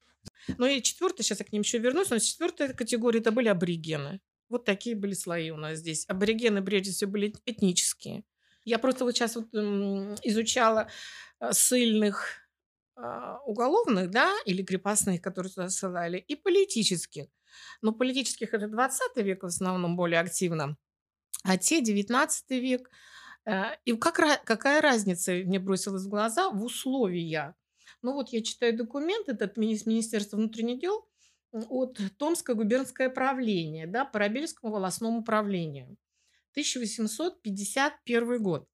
Ну 0.59 0.67
и 0.67 0.83
четвертое, 0.83 1.23
сейчас 1.23 1.41
я 1.41 1.47
к 1.47 1.53
ним 1.53 1.63
еще 1.63 1.79
вернусь, 1.79 2.11
но 2.11 2.19
четвертая 2.19 2.73
категория 2.73 3.21
это 3.21 3.31
были 3.31 3.49
аборигены. 3.49 4.21
Вот 4.49 4.65
такие 4.65 4.97
были 4.97 5.15
слои 5.15 5.51
у 5.51 5.57
нас 5.57 5.79
здесь. 5.79 6.05
Аборигены, 6.09 6.63
прежде 6.63 6.91
всего, 6.91 7.13
были 7.13 7.35
этнические. 7.47 8.25
Я 8.65 8.79
просто 8.79 9.05
вот 9.05 9.15
сейчас 9.15 9.37
вот 9.37 9.47
изучала 9.55 10.89
э, 11.41 11.53
сильных 11.53 12.27
а, 12.97 13.39
уголовных, 13.47 14.11
да, 14.11 14.35
или 14.45 14.63
крепостных, 14.63 15.23
которые 15.23 15.53
туда 15.53 15.69
ссылали, 15.69 16.19
и 16.19 16.37
политических. 16.37 17.27
Но 17.81 17.93
политических 17.93 18.53
это 18.53 18.69
20 18.69 19.17
век 19.17 19.43
в 19.43 19.47
основном 19.47 19.97
более 19.97 20.21
активно, 20.21 20.77
а 21.45 21.57
те 21.57 21.81
19 21.81 22.51
век. 22.51 22.91
Э, 23.47 23.77
и 23.85 23.97
как, 23.97 24.45
какая 24.45 24.83
разница 24.83 25.33
мне 25.33 25.59
бросилась 25.59 26.05
в 26.05 26.09
глаза 26.09 26.51
в 26.51 26.63
условиях 26.63 27.55
Ну 28.03 28.13
вот 28.15 28.31
я 28.31 28.43
читаю 28.43 28.77
документ 28.77 29.29
этот 29.29 29.57
мини- 29.57 29.83
Министерства 29.87 30.37
внутренних 30.37 30.81
дел 30.81 31.09
от 31.53 31.99
Томское 32.17 32.55
губернское 32.55 33.11
правление, 33.11 33.87
да, 33.87 34.05
по 34.05 34.19
Рабельскому 34.19 34.73
волосному 34.73 35.21
управлению. 35.21 35.97
1851 36.53 38.43
год. 38.43 38.69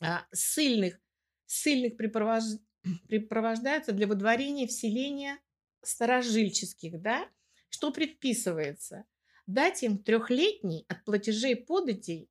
А, 0.00 0.26
ссыльных, 0.32 1.00
ссыльных 1.46 1.96
припровож... 1.96 2.44
припровождаются 3.08 3.92
для 3.92 4.06
выдворения 4.06 4.66
в 4.66 4.72
селения 4.72 5.38
старожильческих, 5.82 7.00
да, 7.00 7.28
что 7.70 7.92
предписывается? 7.92 9.04
Дать 9.46 9.82
им 9.82 10.02
трехлетний 10.02 10.84
от 10.88 11.04
платежей 11.04 11.56
податей 11.56 12.30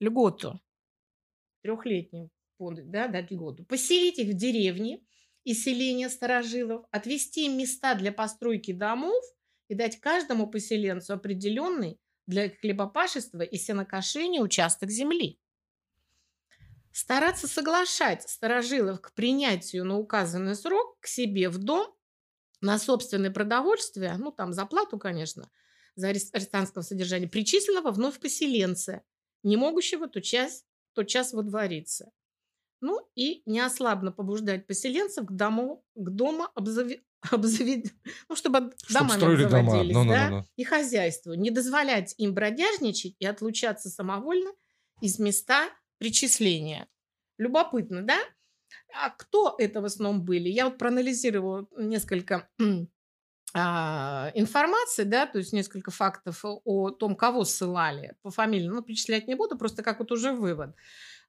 льготу. 0.00 0.60
Трехлетнюю 1.62 2.30
подать, 2.64 2.90
да, 2.90 3.08
дать 3.08 3.30
льготу. 3.30 3.64
Поселить 3.64 4.18
их 4.18 4.28
в 4.28 4.36
деревне 4.36 5.00
и 5.44 5.54
селения 5.54 6.08
старожилов, 6.08 6.86
отвести 6.90 7.46
им 7.46 7.58
места 7.58 7.94
для 7.94 8.12
постройки 8.12 8.72
домов 8.72 9.22
и 9.68 9.74
дать 9.74 10.00
каждому 10.00 10.46
поселенцу 10.48 11.14
определенный 11.14 11.98
для 12.26 12.50
хлебопашества 12.50 13.42
и 13.42 13.56
сенокошения 13.56 14.40
участок 14.40 14.90
земли. 14.90 15.40
Стараться 16.92 17.48
соглашать 17.48 18.28
старожилов 18.28 19.00
к 19.00 19.12
принятию 19.14 19.84
на 19.84 19.98
указанный 19.98 20.54
срок 20.54 20.98
к 21.00 21.06
себе 21.06 21.48
в 21.48 21.58
дом 21.58 21.94
на 22.60 22.78
собственное 22.78 23.30
продовольствие, 23.30 24.16
ну 24.16 24.30
там 24.32 24.52
за 24.52 24.64
плату, 24.64 24.98
конечно, 24.98 25.50
за 25.96 26.08
арестантского 26.08 26.82
содержания, 26.82 27.28
причисленного 27.28 27.90
вновь 27.90 28.18
поселенца, 28.20 29.02
не 29.42 29.56
могущего 29.56 30.08
тотчас, 30.08 30.64
тотчас 30.94 31.32
водвориться. 31.32 32.10
Ну 32.84 33.00
и 33.14 33.42
неослабно 33.46 34.12
побуждать 34.12 34.66
поселенцев 34.66 35.24
к 35.24 35.32
дому, 35.32 35.82
к 35.94 36.10
дому 36.10 36.48
обзави, 36.54 37.02
обзавед... 37.30 37.86
ну, 38.28 38.36
чтобы, 38.36 38.74
чтобы 38.86 39.08
домами 39.08 39.42
обзаводились, 39.42 39.94
дома. 39.94 40.04
Ну, 40.04 40.10
да, 40.10 40.28
ну, 40.28 40.36
ну. 40.36 40.46
и 40.56 40.64
хозяйству. 40.64 41.32
Не 41.32 41.50
дозволять 41.50 42.14
им 42.18 42.34
бродяжничать 42.34 43.16
и 43.18 43.24
отлучаться 43.24 43.88
самовольно 43.88 44.50
из 45.00 45.18
места 45.18 45.70
причисления. 45.96 46.86
Любопытно, 47.38 48.02
да? 48.02 48.18
А 48.92 49.08
кто 49.08 49.54
это 49.56 49.80
в 49.80 49.86
основном 49.86 50.22
были? 50.22 50.50
Я 50.50 50.66
вот 50.66 50.76
проанализировала 50.76 51.66
несколько 51.78 52.50
а, 53.54 54.30
информации, 54.34 55.04
да, 55.04 55.24
то 55.24 55.38
есть 55.38 55.54
несколько 55.54 55.90
фактов 55.90 56.44
о 56.44 56.90
том, 56.90 57.16
кого 57.16 57.44
ссылали 57.44 58.14
по 58.20 58.30
фамилии. 58.30 58.68
Ну, 58.68 58.82
перечислять 58.82 59.26
не 59.26 59.36
буду, 59.36 59.56
просто 59.56 59.82
как 59.82 60.00
вот 60.00 60.12
уже 60.12 60.34
вывод. 60.34 60.76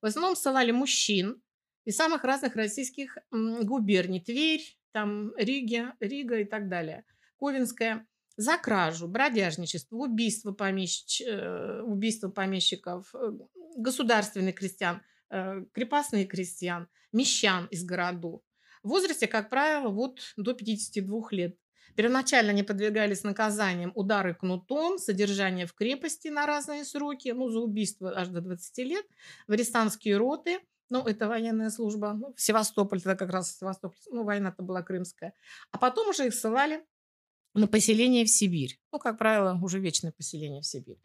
В 0.02 0.06
основном 0.06 0.36
ссылали 0.36 0.72
мужчин 0.72 1.42
из 1.86 1.96
самых 1.96 2.24
разных 2.24 2.56
российских 2.56 3.18
губерний. 3.32 4.20
Тверь, 4.20 4.62
там 4.92 5.36
Рига, 5.38 5.94
Рига 6.00 6.40
и 6.40 6.46
так 6.46 6.68
далее. 6.70 7.06
Ковенская 7.40 8.06
за 8.38 8.58
кражу, 8.58 9.08
бродяжничество, 9.08 9.96
убийство, 9.96 10.52
помещ... 10.52 11.22
Э, 11.22 11.82
убийство 11.82 12.30
помещиков, 12.30 13.16
э, 13.16 13.32
государственных 13.78 14.56
крестьян– 14.56 15.02
Э, 15.32 15.66
крепостных 15.74 16.30
крестьян, 16.30 16.88
мещан 17.12 17.66
из 17.66 17.84
городов. 17.84 18.42
В 18.84 18.90
возрасте, 18.90 19.28
как 19.28 19.50
правило, 19.50 19.90
вот 19.90 20.20
до 20.38 20.54
52 20.54 21.28
лет. 21.32 21.58
Первоначально 21.96 22.52
они 22.52 22.62
подвергались 22.62 23.24
наказаниям 23.24 23.92
удары 23.96 24.36
кнутом, 24.36 24.98
содержание 25.00 25.66
в 25.66 25.74
крепости 25.74 26.28
на 26.28 26.46
разные 26.46 26.86
сроки, 26.86 27.30
ну, 27.30 27.50
за 27.50 27.60
убийство 27.60 28.14
аж 28.16 28.28
до 28.28 28.42
20 28.42 28.78
лет, 28.86 29.06
в 29.48 29.52
арестантские 29.52 30.18
роты, 30.18 30.60
ну, 30.90 31.04
это 31.06 31.28
военная 31.28 31.70
служба, 31.70 32.14
ну, 32.14 32.34
в 32.36 32.42
Севастополь, 32.42 33.02
тогда 33.02 33.16
как 33.16 33.30
раз 33.30 33.58
Севастополь, 33.58 33.98
ну, 34.12 34.24
война-то 34.24 34.64
была 34.64 34.84
крымская. 34.84 35.34
А 35.72 35.78
потом 35.78 36.10
уже 36.10 36.28
их 36.28 36.34
ссылали 36.34 36.86
на 37.54 37.68
поселение 37.68 38.26
в 38.26 38.30
Сибирь. 38.30 38.80
Ну, 38.92 39.00
как 39.00 39.18
правило, 39.18 39.60
уже 39.64 39.80
вечное 39.80 40.12
поселение 40.12 40.62
в 40.62 40.66
Сибирь. 40.66 41.00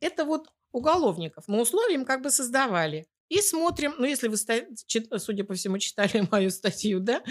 Это 0.00 0.24
вот 0.24 0.52
уголовников. 0.72 1.44
Но 1.48 1.60
условия 1.60 1.94
им 1.94 2.04
как 2.04 2.22
бы 2.22 2.30
создавали. 2.30 3.06
И 3.28 3.40
смотрим, 3.40 3.94
ну, 3.98 4.04
если 4.04 4.28
вы, 4.28 4.36
судя 4.36 5.44
по 5.44 5.54
всему, 5.54 5.78
читали 5.78 6.28
мою 6.30 6.50
статью, 6.50 7.00
да, 7.00 7.22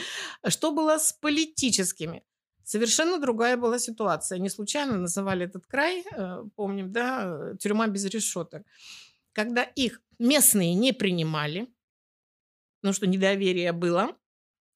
что 0.48 0.72
было 0.72 0.98
с 0.98 1.14
политическими. 1.14 2.24
Совершенно 2.64 3.20
другая 3.20 3.58
была 3.58 3.80
ситуация. 3.80 4.40
Не 4.40 4.50
случайно 4.50 4.98
называли 4.98 5.46
этот 5.46 5.68
край, 5.68 6.04
э, 6.12 6.44
помним, 6.56 6.92
да, 6.92 7.54
тюрьма 7.60 7.88
без 7.88 8.06
решеток. 8.06 8.64
Когда 9.34 9.64
их 9.64 10.02
местные 10.18 10.74
не 10.74 10.92
принимали, 10.92 11.68
ну 12.86 12.94
что 12.94 13.08
недоверие 13.08 13.74
было 13.74 14.16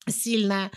сильное, 0.08 0.72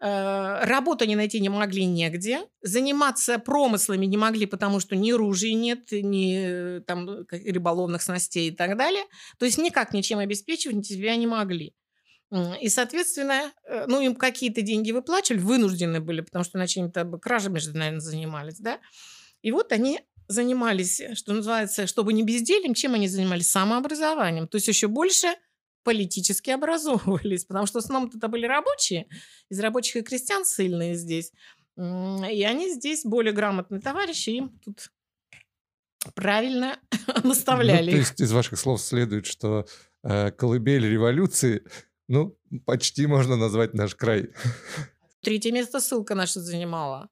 Э, 0.00 0.64
работу 0.64 1.04
они 1.04 1.16
найти 1.16 1.40
не 1.40 1.48
могли 1.48 1.84
негде, 1.84 2.42
заниматься 2.62 3.38
промыслами 3.38 4.06
не 4.06 4.16
могли, 4.16 4.46
потому 4.46 4.78
что 4.78 4.94
ни 4.94 5.10
ружей 5.10 5.54
нет, 5.54 5.90
ни 5.90 6.36
э, 6.78 6.80
там 6.86 7.26
рыболовных 7.30 8.02
снастей 8.02 8.50
и 8.50 8.54
так 8.54 8.76
далее. 8.76 9.02
То 9.38 9.46
есть 9.46 9.58
никак 9.58 9.92
ничем 9.92 10.18
обеспечивать 10.18 10.86
себя 10.86 11.16
не 11.16 11.26
могли. 11.26 11.74
И, 12.60 12.68
соответственно, 12.68 13.50
э, 13.64 13.86
ну, 13.88 14.00
им 14.00 14.14
какие-то 14.14 14.62
деньги 14.62 14.92
выплачивали, 14.92 15.40
вынуждены 15.40 16.00
были, 16.00 16.20
потому 16.20 16.44
что 16.44 16.58
иначе 16.58 16.80
они 16.80 16.92
там 16.92 17.18
кражами 17.18 17.58
же, 17.58 17.72
наверное, 17.72 18.00
занимались, 18.00 18.58
да. 18.60 18.78
И 19.42 19.50
вот 19.50 19.72
они 19.72 20.00
занимались, 20.28 21.00
что 21.14 21.32
называется, 21.32 21.88
чтобы 21.88 22.12
не 22.12 22.22
бездельем, 22.22 22.74
чем 22.74 22.94
они 22.94 23.08
занимались? 23.08 23.50
Самообразованием. 23.50 24.46
То 24.46 24.56
есть 24.56 24.68
еще 24.68 24.86
больше– 24.86 25.26
политически 25.88 26.50
образовывались, 26.58 27.46
потому 27.46 27.66
что 27.66 27.80
в 27.80 27.84
основном 27.84 28.10
это 28.14 28.28
были 28.28 28.44
рабочие, 28.46 29.06
из 29.48 29.58
рабочих 29.60 29.96
и 29.96 30.02
крестьян 30.02 30.44
сильные 30.44 30.94
здесь. 30.96 31.32
И 31.78 32.44
они 32.44 32.74
здесь 32.74 33.04
более 33.04 33.32
грамотные 33.32 33.80
товарищи, 33.80 34.30
им 34.30 34.58
тут 34.62 34.90
правильно 36.14 36.78
наставляли. 37.24 37.86
Ну, 37.86 37.92
то 37.92 37.98
есть 37.98 38.20
из 38.20 38.32
ваших 38.32 38.58
слов 38.58 38.82
следует, 38.82 39.24
что 39.24 39.66
э, 40.02 40.30
колыбель 40.32 40.86
революции, 40.86 41.62
ну, 42.06 42.36
почти 42.66 43.06
можно 43.06 43.36
назвать 43.36 43.72
наш 43.72 43.94
край. 43.94 44.28
Третье 45.22 45.52
место 45.52 45.80
ссылка 45.80 46.14
наша 46.14 46.40
занимала 46.40 47.08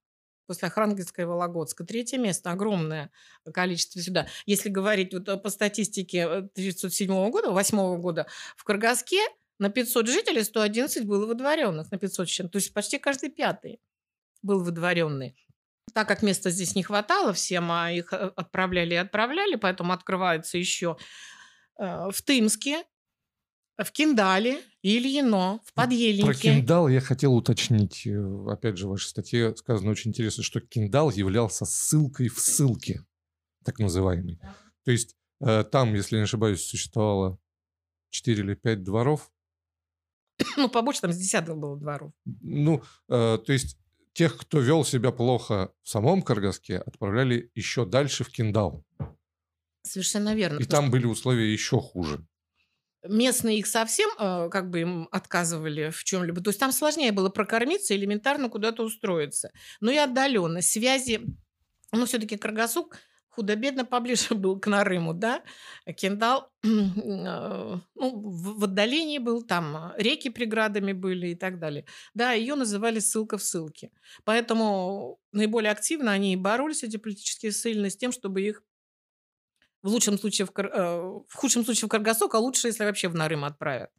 после 0.46 0.68
Архангельска 0.68 1.22
и 1.22 1.24
Вологодска. 1.24 1.85
Третье 1.85 2.18
место, 2.18 2.50
огромное 2.50 3.11
количество 3.52 4.00
сюда. 4.00 4.26
Если 4.46 4.68
говорить 4.68 5.12
вот 5.12 5.28
э, 5.28 5.37
по 5.37 5.50
статистике 5.50 6.24
1907 6.24 7.11
э, 7.11 7.30
года, 7.30 7.50
8 7.50 8.00
года, 8.00 8.26
в 8.56 8.64
Каргаске 8.64 9.18
на 9.59 9.70
500 9.70 10.06
жителей 10.06 10.42
111 10.42 11.06
было 11.06 11.26
выдворенных, 11.26 11.90
на 11.90 11.98
500 11.98 12.28
чем. 12.28 12.48
То 12.48 12.56
есть 12.56 12.72
почти 12.72 12.98
каждый 12.98 13.30
пятый 13.30 13.80
был 14.42 14.62
выдворенный. 14.62 15.37
Так 15.94 16.09
как 16.09 16.22
места 16.22 16.50
здесь 16.50 16.74
не 16.74 16.82
хватало 16.82 17.32
всем, 17.32 17.70
а 17.70 17.90
их 17.92 18.12
э, 18.12 18.32
отправляли 18.37 18.94
и 18.94 18.98
отправляли, 18.98 19.56
поэтому 19.56 19.92
открывается 19.92 20.59
еще 20.59 20.96
в 21.78 22.22
Тымске 22.24 22.85
в 23.84 23.92
Киндале, 23.92 24.62
Ильино, 24.82 25.60
в 25.64 25.72
Подъельнике. 25.74 26.26
Про 26.26 26.34
Киндал 26.34 26.88
я 26.88 27.00
хотел 27.00 27.34
уточнить. 27.34 28.06
Э, 28.06 28.46
опять 28.48 28.78
же, 28.78 28.86
в 28.86 28.90
вашей 28.90 29.06
статье 29.06 29.54
сказано 29.56 29.90
очень 29.90 30.10
интересно, 30.10 30.42
что 30.42 30.60
Киндал 30.60 31.10
являлся 31.10 31.64
ссылкой 31.64 32.28
в 32.28 32.38
ссылке, 32.38 33.04
так 33.64 33.78
называемый. 33.78 34.38
Да. 34.40 34.56
То 34.84 34.90
есть 34.92 35.16
э, 35.40 35.64
там, 35.64 35.94
если 35.94 36.16
не 36.16 36.22
ошибаюсь, 36.22 36.64
существовало 36.64 37.38
4 38.10 38.42
или 38.42 38.54
5 38.54 38.82
дворов. 38.82 39.30
Ну, 40.56 40.68
побольше, 40.70 41.02
там 41.02 41.12
с 41.12 41.16
десяток 41.16 41.58
было 41.58 41.78
дворов. 41.78 42.12
Ну, 42.24 42.82
э, 43.08 43.38
то 43.44 43.52
есть 43.52 43.78
тех, 44.14 44.38
кто 44.38 44.60
вел 44.60 44.84
себя 44.84 45.12
плохо 45.12 45.72
в 45.82 45.88
самом 45.88 46.22
Каргаске, 46.22 46.78
отправляли 46.78 47.50
еще 47.54 47.84
дальше 47.84 48.24
в 48.24 48.30
Киндал. 48.30 48.84
Совершенно 49.82 50.34
верно. 50.34 50.58
И 50.58 50.64
там 50.64 50.90
были 50.90 51.04
условия 51.04 51.52
еще 51.52 51.80
хуже 51.80 52.26
местные 53.08 53.58
их 53.58 53.66
совсем 53.66 54.10
э, 54.18 54.48
как 54.50 54.70
бы 54.70 54.80
им 54.80 55.08
отказывали 55.10 55.90
в 55.90 56.04
чем-либо. 56.04 56.42
То 56.42 56.50
есть 56.50 56.60
там 56.60 56.72
сложнее 56.72 57.12
было 57.12 57.28
прокормиться, 57.28 57.94
элементарно 57.94 58.48
куда-то 58.48 58.82
устроиться. 58.82 59.50
Но 59.80 59.90
и 59.90 59.96
отдаленно. 59.96 60.62
Связи, 60.62 61.20
ну, 61.92 62.06
все-таки 62.06 62.36
Каргасук 62.36 62.96
худо-бедно 63.36 63.84
поближе 63.84 64.34
был 64.34 64.58
к 64.58 64.66
Нарыму, 64.66 65.14
да. 65.14 65.42
Кендал 65.96 66.50
э, 66.64 66.66
ну, 66.66 67.80
в, 67.94 68.64
отдалении 68.64 69.18
был, 69.18 69.42
там 69.42 69.92
реки 69.96 70.30
преградами 70.30 70.92
были 70.92 71.28
и 71.28 71.34
так 71.34 71.58
далее. 71.58 71.84
Да, 72.14 72.32
ее 72.32 72.54
называли 72.54 72.98
ссылка 72.98 73.36
в 73.38 73.42
ссылке. 73.42 73.90
Поэтому 74.24 75.20
наиболее 75.32 75.70
активно 75.70 76.12
они 76.12 76.32
и 76.32 76.36
боролись, 76.36 76.82
эти 76.82 76.96
политические 76.96 77.52
ссыльные, 77.52 77.90
с 77.90 77.96
тем, 77.96 78.10
чтобы 78.10 78.42
их 78.42 78.62
в 79.82 79.88
лучшем 79.88 80.18
случае 80.18 80.46
в, 80.46 80.52
Кар... 80.52 80.66
Э, 80.66 80.98
в 81.28 81.34
худшем 81.34 81.64
случае 81.64 81.86
в 81.86 81.90
Каргасок, 81.90 82.34
а 82.34 82.38
лучше, 82.38 82.68
если 82.68 82.84
вообще 82.84 83.08
в 83.08 83.14
Нарым 83.14 83.44
отправят. 83.44 83.90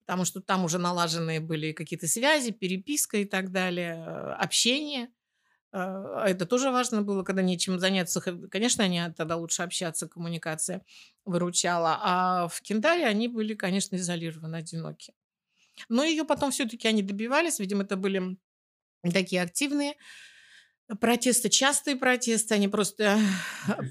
Потому 0.00 0.24
что 0.24 0.40
там 0.40 0.64
уже 0.64 0.78
налаженные 0.78 1.40
были 1.40 1.72
какие-то 1.72 2.06
связи, 2.06 2.50
переписка 2.50 3.18
и 3.18 3.24
так 3.24 3.52
далее, 3.52 3.94
э, 3.94 4.32
общение. 4.32 5.08
Э, 5.72 6.24
это 6.26 6.46
тоже 6.46 6.70
важно 6.70 7.02
было, 7.02 7.22
когда 7.22 7.42
нечем 7.42 7.78
заняться. 7.78 8.20
Конечно, 8.20 8.84
они 8.84 9.00
тогда 9.16 9.36
лучше 9.36 9.62
общаться, 9.62 10.08
коммуникация 10.08 10.84
выручала. 11.24 11.98
А 12.02 12.48
в 12.48 12.60
Кентаре 12.62 13.06
они 13.06 13.28
были, 13.28 13.54
конечно, 13.54 13.96
изолированы, 13.96 14.56
одиноки. 14.56 15.14
Но 15.88 16.04
ее 16.04 16.24
потом 16.24 16.50
все-таки 16.50 16.88
они 16.88 17.02
добивались, 17.02 17.58
видимо, 17.58 17.84
это 17.84 17.96
были 17.96 18.38
такие 19.12 19.42
активные 19.42 19.94
протесты, 21.00 21.48
частые 21.48 21.96
протесты, 21.96 22.54
они 22.54 22.68
просто 22.68 23.18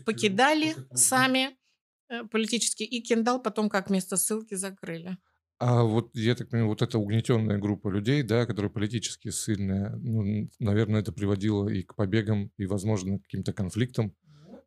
покидали 0.06 0.76
сами 0.94 1.58
э, 2.10 2.24
политически, 2.32 2.84
и 2.84 3.02
Кендал 3.02 3.42
потом 3.42 3.70
как 3.70 3.90
место 3.90 4.18
ссылки 4.18 4.56
закрыли. 4.56 5.18
А 5.60 5.84
вот, 5.84 6.12
я 6.14 6.36
так 6.36 6.50
понимаю, 6.50 6.70
вот 6.70 6.84
эта 6.84 7.00
угнетенная 7.00 7.58
группа 7.58 7.90
людей, 7.90 8.22
да, 8.22 8.46
которая 8.46 8.72
политически 8.72 9.32
сильная, 9.32 9.96
ну, 9.96 10.50
наверное, 10.60 11.02
это 11.02 11.12
приводило 11.12 11.68
и 11.68 11.82
к 11.82 11.96
побегам, 11.96 12.52
и, 12.58 12.68
возможно, 12.68 13.18
к 13.18 13.24
каким-то 13.24 13.54
конфликтам. 13.54 14.14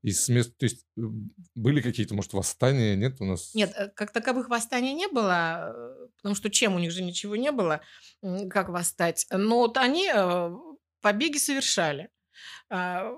И 0.03 0.13
с 0.13 0.29
мест, 0.29 0.57
то 0.57 0.65
есть 0.65 0.87
были 1.55 1.83
какие-то, 1.83 2.15
может, 2.15 2.33
восстания, 2.33 2.97
нет 2.97 3.21
у 3.21 3.25
нас? 3.25 3.55
Нет, 3.55 3.73
э, 3.77 3.89
как 3.89 4.13
таковых 4.13 4.49
восстаний 4.49 4.95
не 4.95 5.07
было, 5.09 5.73
э, 5.75 6.09
потому 6.17 6.35
что 6.35 6.51
чем 6.51 6.75
у 6.75 6.79
них 6.79 6.91
же 6.91 7.03
ничего 7.03 7.37
не 7.37 7.53
было, 7.53 7.83
как 8.49 8.71
восстать. 8.71 9.27
Но 9.31 9.59
вот 9.59 9.77
они 9.77 10.11
э, 10.13 10.51
побеги 11.03 11.37
совершали. 11.37 12.09
А, 12.71 13.13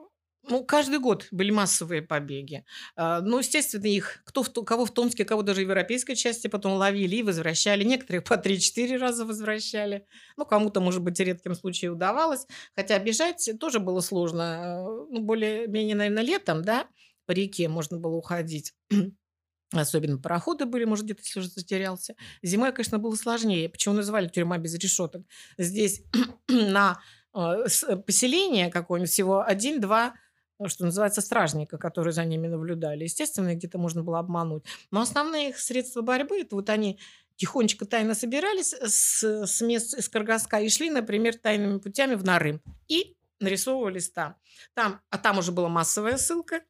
ну, 0.49 0.65
каждый 0.65 0.99
год 0.99 1.29
были 1.31 1.51
массовые 1.53 2.03
побеги. 2.03 2.65
А, 2.97 3.21
ну, 3.21 3.39
естественно, 3.39 3.87
их 3.87 4.23
кто 4.25 4.43
в, 4.43 4.51
кого 4.65 4.85
в 4.85 4.91
Томске, 4.91 5.25
кого 5.25 5.43
даже 5.43 5.61
в 5.61 5.65
европейской 5.65 6.15
части 6.15 6.49
потом 6.49 6.73
ловили 6.73 7.17
и 7.17 7.23
возвращали. 7.23 7.85
Некоторые 7.85 8.23
по 8.23 8.35
3-4 8.35 8.97
раза 8.97 9.25
возвращали. 9.25 10.05
Ну, 10.37 10.45
кому-то, 10.45 10.81
может 10.81 11.03
быть, 11.03 11.21
редким 11.21 11.55
случаем 11.55 11.93
удавалось. 11.93 12.47
Хотя 12.75 12.99
бежать 12.99 13.49
тоже 13.61 13.79
было 13.79 14.01
сложно. 14.01 14.83
Ну, 15.11 15.21
более-менее, 15.21 15.95
наверное, 15.95 16.25
летом, 16.25 16.63
да, 16.63 16.89
по 17.27 17.33
реке 17.33 17.69
можно 17.69 17.99
было 17.99 18.17
уходить. 18.17 18.75
Особенно 19.73 20.19
пароходы 20.19 20.67
были, 20.67 20.85
может, 20.85 21.05
где-то 21.05 21.23
если 21.25 21.39
уже 21.39 21.49
затерялся. 21.51 22.15
Зимой, 22.43 22.73
конечно, 22.73 22.99
было 22.99 23.15
сложнее. 23.15 23.69
Почему 23.69 23.95
называли 23.95 24.27
тюрьма 24.27 24.59
без 24.59 24.75
решеток? 24.75 25.23
Здесь 25.57 26.03
на 26.49 26.91
а, 26.91 26.99
поселение 27.33 28.71
какое-нибудь 28.71 29.11
всего 29.11 29.43
один-два 29.43 30.15
ну, 30.59 30.69
что 30.69 30.85
называется, 30.85 31.21
стражника, 31.23 31.77
которые 31.77 32.13
за 32.13 32.25
ними 32.25 32.47
наблюдали. 32.47 33.03
Естественно, 33.03 33.53
где-то 33.53 33.79
можно 33.79 34.05
было 34.05 34.21
обмануть. 34.21 34.63
Но 34.93 35.01
основные 35.01 35.49
их 35.49 35.59
средства 35.59 36.03
борьбы, 36.03 36.39
это 36.43 36.55
вот 36.55 36.71
они 36.71 37.01
тихонечко 37.35 37.85
тайно 37.85 38.15
собирались 38.15 38.73
с, 38.73 39.25
с 39.25 39.61
мест 39.61 39.99
из 39.99 40.09
Каргаска 40.09 40.61
и 40.61 40.69
шли, 40.69 40.89
например, 40.89 41.37
тайными 41.37 41.79
путями 41.79 42.15
в 42.15 42.23
Нарым. 42.23 42.63
И 42.87 43.17
нарисовывались 43.41 44.11
там. 44.11 44.37
там. 44.75 45.01
А 45.11 45.19
там 45.19 45.39
уже 45.39 45.51
была 45.51 45.69
массовая 45.69 46.17
ссылка, 46.17 46.63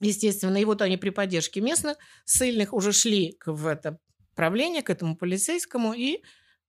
естественно. 0.00 0.56
И 0.56 0.64
вот 0.64 0.80
они 0.80 0.96
при 0.96 1.10
поддержке 1.10 1.60
местных 1.60 1.98
ссыльных 2.24 2.72
уже 2.72 2.92
шли 2.92 3.32
к, 3.32 3.52
в 3.52 3.66
это 3.66 3.98
правление, 4.34 4.82
к 4.82 4.88
этому 4.88 5.16
полицейскому 5.16 5.92
и 5.92 6.22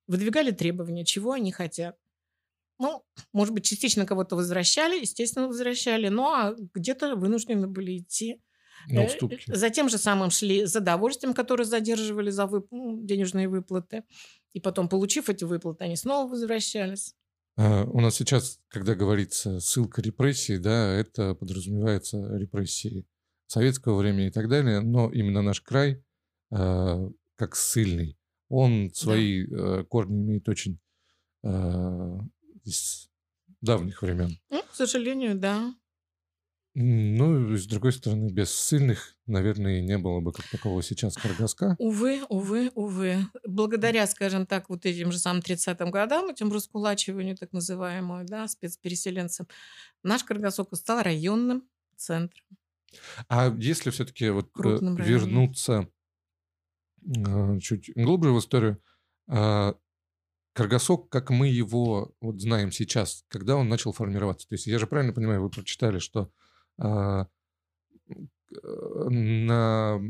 выдвигали 0.07 0.51
требования, 0.51 1.05
чего 1.05 1.31
они 1.31 1.51
хотят. 1.53 1.95
Ну, 2.79 3.03
может 3.33 3.53
быть, 3.53 3.65
частично 3.65 4.05
кого-то 4.05 4.37
возвращали, 4.37 5.01
естественно, 5.01 5.47
возвращали, 5.47 6.07
но 6.07 6.33
а 6.33 6.55
где-то 6.73 7.15
вынуждены 7.15 7.67
были 7.67 7.97
идти. 7.97 8.41
На 8.87 9.03
э, 9.03 9.07
уступки. 9.07 9.43
За 9.47 9.69
тем 9.69 9.89
же 9.89 9.97
самым 9.97 10.31
шли 10.31 10.65
за 10.65 10.79
довольствием, 10.79 11.33
которые 11.33 11.65
задерживали 11.65 12.29
за 12.29 12.45
вып... 12.45 12.67
Ну, 12.71 13.03
денежные 13.03 13.49
выплаты. 13.49 14.03
И 14.53 14.61
потом, 14.61 14.87
получив 14.87 15.29
эти 15.29 15.43
выплаты, 15.43 15.83
они 15.83 15.97
снова 15.97 16.29
возвращались. 16.29 17.13
А, 17.57 17.83
у 17.83 17.99
нас 17.99 18.15
сейчас, 18.15 18.61
когда 18.69 18.95
говорится 18.95 19.59
ссылка 19.59 20.01
репрессии, 20.01 20.55
да, 20.55 20.93
это 20.93 21.35
подразумевается 21.35 22.37
репрессии 22.37 23.05
советского 23.47 23.97
времени 23.97 24.27
и 24.27 24.31
так 24.31 24.47
далее, 24.47 24.79
но 24.79 25.11
именно 25.11 25.41
наш 25.41 25.59
край, 25.59 26.01
а, 26.51 27.09
как 27.35 27.57
ссыльный, 27.57 28.17
он 28.47 28.91
свои 28.93 29.45
да. 29.45 29.83
корни 29.83 30.21
имеет 30.21 30.47
очень 30.47 30.79
из 32.69 33.09
давних 33.61 34.01
времен. 34.01 34.39
Ну, 34.49 34.63
к 34.63 34.73
сожалению, 34.73 35.35
да. 35.35 35.73
Ну, 36.75 37.57
с 37.57 37.65
другой 37.65 37.91
стороны, 37.91 38.29
без 38.29 38.53
ссыльных, 38.53 39.15
наверное, 39.25 39.81
не 39.81 39.97
было 39.97 40.21
бы 40.21 40.31
как 40.31 40.47
такого 40.47 40.83
сейчас 40.83 41.15
Каргаска. 41.15 41.75
Увы, 41.79 42.21
увы, 42.29 42.71
увы. 42.75 43.25
Благодаря, 43.45 44.05
скажем 44.07 44.45
так, 44.45 44.69
вот 44.69 44.85
этим 44.85 45.11
же 45.11 45.17
самым 45.17 45.41
30-м 45.41 45.89
годам, 45.91 46.29
этим 46.29 46.51
раскулачиванию 46.53 47.35
так 47.35 47.51
называемому, 47.53 48.23
да, 48.25 48.47
спецпереселенцам, 48.47 49.47
наш 50.03 50.23
Каргасок 50.23 50.75
стал 50.75 51.01
районным 51.01 51.63
центром. 51.97 52.45
А 53.27 53.53
если 53.57 53.89
все-таки 53.89 54.29
вот 54.29 54.51
э, 54.63 54.77
вернуться 54.81 55.89
э, 57.03 57.59
чуть 57.59 57.91
глубже 57.95 58.31
в 58.31 58.39
историю, 58.39 58.81
э, 59.27 59.73
Каргасок, 60.59 61.07
как 61.07 61.29
мы 61.29 61.47
его 61.47 62.13
вот 62.19 62.41
знаем 62.41 62.73
сейчас, 62.73 63.23
когда 63.29 63.55
он 63.55 63.69
начал 63.69 63.93
формироваться? 63.93 64.45
То 64.45 64.55
есть 64.55 64.67
я 64.67 64.77
же 64.77 64.87
правильно 64.87 65.13
понимаю, 65.13 65.41
вы 65.41 65.49
прочитали, 65.49 65.99
что 65.99 66.33
а, 66.77 67.27
на 68.49 70.01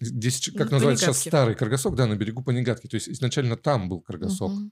здесь 0.00 0.50
как 0.56 0.70
называется 0.70 1.04
сейчас 1.04 1.20
старый 1.20 1.54
Каргасок, 1.54 1.94
да, 1.94 2.06
на 2.06 2.16
берегу 2.16 2.42
Панигатки. 2.42 2.86
То 2.86 2.94
есть 2.94 3.10
изначально 3.10 3.58
там 3.58 3.90
был 3.90 4.00
Каргасок, 4.00 4.50
угу. 4.50 4.70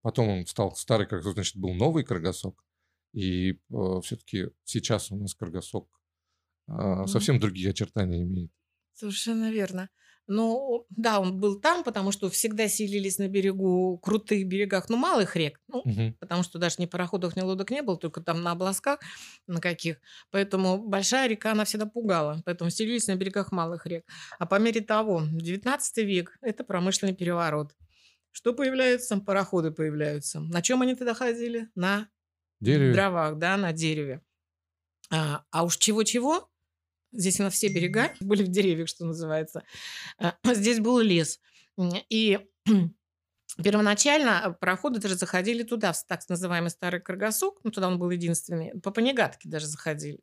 потом 0.00 0.28
он 0.28 0.46
стал 0.46 0.76
старый 0.76 1.08
Каргасок, 1.08 1.34
значит 1.34 1.56
был 1.56 1.74
новый 1.74 2.04
Каргасок, 2.04 2.64
и 3.12 3.54
э, 3.54 4.00
все-таки 4.04 4.50
сейчас 4.62 5.10
у 5.10 5.16
нас 5.16 5.34
Каргасок 5.34 5.88
э, 6.68 6.72
угу. 6.72 7.08
совсем 7.08 7.40
другие 7.40 7.70
очертания 7.70 8.22
имеет. 8.22 8.52
Совершенно 8.92 9.50
верно. 9.50 9.90
Ну, 10.28 10.86
да, 10.90 11.20
он 11.20 11.40
был 11.40 11.60
там, 11.60 11.82
потому 11.82 12.12
что 12.12 12.30
всегда 12.30 12.68
селились 12.68 13.18
на 13.18 13.28
берегу, 13.28 13.98
крутых 13.98 14.46
берегах, 14.46 14.88
ну, 14.88 14.96
малых 14.96 15.34
рек. 15.36 15.60
Ну, 15.68 15.78
угу. 15.80 16.14
потому 16.20 16.42
что 16.42 16.58
даже 16.58 16.76
ни 16.78 16.86
пароходов, 16.86 17.36
ни 17.36 17.40
лодок 17.40 17.70
не 17.70 17.82
было, 17.82 17.96
только 17.96 18.20
там 18.20 18.42
на 18.42 18.52
обласках, 18.52 19.00
на 19.46 19.60
каких. 19.60 19.96
Поэтому 20.30 20.78
большая 20.78 21.28
река, 21.28 21.52
она 21.52 21.64
всегда 21.64 21.86
пугала. 21.86 22.40
Поэтому 22.44 22.70
селились 22.70 23.08
на 23.08 23.16
берегах 23.16 23.52
малых 23.52 23.86
рек. 23.86 24.04
А 24.38 24.46
по 24.46 24.58
мере 24.58 24.80
того, 24.80 25.22
19 25.26 25.98
век– 25.98 26.38
это 26.40 26.62
промышленный 26.64 27.14
переворот. 27.14 27.74
Что 28.30 28.54
появляется? 28.54 29.18
Пароходы 29.18 29.72
появляются. 29.72 30.40
На 30.40 30.62
чем 30.62 30.82
они 30.82 30.94
тогда 30.94 31.14
ходили? 31.14 31.68
На 31.74 32.08
дереве. 32.60 32.92
дровах, 32.92 33.38
да, 33.38 33.56
на 33.56 33.72
дереве. 33.72 34.22
А, 35.10 35.44
а 35.50 35.64
уж 35.64 35.76
чего-чего, 35.76 36.48
Здесь 37.12 37.38
на 37.38 37.50
все 37.50 37.68
берега 37.68 38.12
были 38.20 38.42
в 38.42 38.48
деревьях, 38.48 38.88
что 38.88 39.04
называется. 39.04 39.62
А, 40.18 40.34
здесь 40.44 40.80
был 40.80 40.98
лес. 40.98 41.40
И 42.08 42.40
первоначально 43.62 44.56
пароходы 44.60 45.00
даже 45.00 45.16
заходили 45.16 45.62
туда, 45.62 45.92
в 45.92 46.04
так 46.06 46.28
называемый 46.28 46.70
Старый 46.70 47.00
Каргасук. 47.00 47.60
Ну, 47.64 47.70
туда 47.70 47.88
он 47.88 47.98
был 47.98 48.10
единственный. 48.10 48.80
По 48.80 48.90
Панигатке 48.90 49.48
даже 49.48 49.66
заходили. 49.66 50.20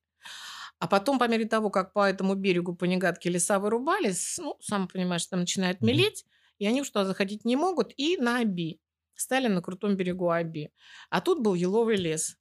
А 0.80 0.88
потом, 0.88 1.20
по 1.20 1.28
мере 1.28 1.46
того, 1.46 1.70
как 1.70 1.92
по 1.94 2.10
этому 2.10 2.36
берегу 2.36 2.74
Панигатки 2.74 3.28
леса 3.28 3.60
вырубались, 3.60 4.38
ну, 4.38 4.56
сам 4.62 4.88
понимаешь, 4.88 5.26
там 5.26 5.42
начинает 5.42 5.82
мелеть, 5.82 6.26
и 6.58 6.66
они 6.66 6.84
что 6.84 7.04
заходить 7.04 7.44
не 7.44 7.58
могут, 7.58 7.94
и 7.98 8.18
на 8.18 8.40
Аби. 8.40 8.80
Стали 9.16 9.48
на 9.48 9.62
крутом 9.62 9.98
берегу 9.98 10.30
Аби. 10.30 10.72
А 11.10 11.20
тут 11.20 11.42
был 11.42 11.54
еловый 11.54 11.98
лес, 11.98 12.38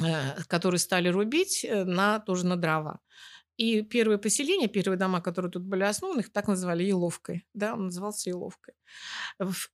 э, 0.00 0.42
который 0.46 0.78
стали 0.78 1.08
рубить 1.08 1.64
э, 1.64 1.82
на, 1.84 2.20
тоже 2.20 2.46
на 2.46 2.56
дрова. 2.56 3.00
И 3.60 3.82
первые 3.82 4.16
поселения, 4.16 4.68
первые 4.68 4.98
дома, 4.98 5.20
которые 5.20 5.52
тут 5.52 5.64
были 5.64 5.82
основаны, 5.82 6.20
их 6.20 6.32
так 6.32 6.48
называли 6.48 6.82
Еловкой. 6.82 7.46
Да, 7.52 7.74
он 7.74 7.84
назывался 7.84 8.30
Еловкой. 8.30 8.72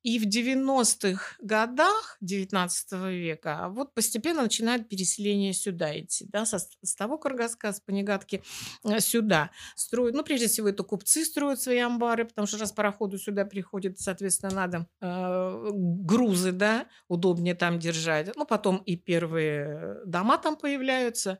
И 0.03 0.18
в 0.18 0.27
90-х 0.27 1.37
годах 1.40 2.16
19 2.20 2.92
века 3.12 3.68
вот 3.68 3.94
постепенно 3.94 4.42
начинает 4.42 4.88
переселение 4.88 5.53
сюда 5.53 5.96
идти. 6.01 6.27
Да, 6.33 6.44
со, 6.46 6.59
с 6.59 6.96
того 6.96 7.16
Каргаска, 7.16 7.72
с 7.72 7.79
Панигатки 7.79 8.42
э, 8.83 8.99
сюда. 8.99 9.53
Строят, 9.77 10.16
ну, 10.16 10.25
прежде 10.25 10.49
всего, 10.49 10.68
это 10.68 10.83
купцы 10.83 11.25
строят 11.25 11.61
свои 11.61 11.79
амбары, 11.79 12.25
потому 12.25 12.49
что 12.49 12.59
раз 12.59 12.72
пароходу 12.72 13.18
сюда 13.18 13.44
приходит, 13.44 14.01
соответственно, 14.01 14.53
надо 14.53 14.88
э, 15.01 15.70
грузы, 15.72 16.51
да, 16.51 16.88
удобнее 17.07 17.55
там 17.55 17.79
держать. 17.79 18.35
Ну, 18.35 18.46
потом 18.46 18.79
и 18.79 18.96
первые 18.96 19.99
дома 20.05 20.38
там 20.38 20.57
появляются. 20.57 21.38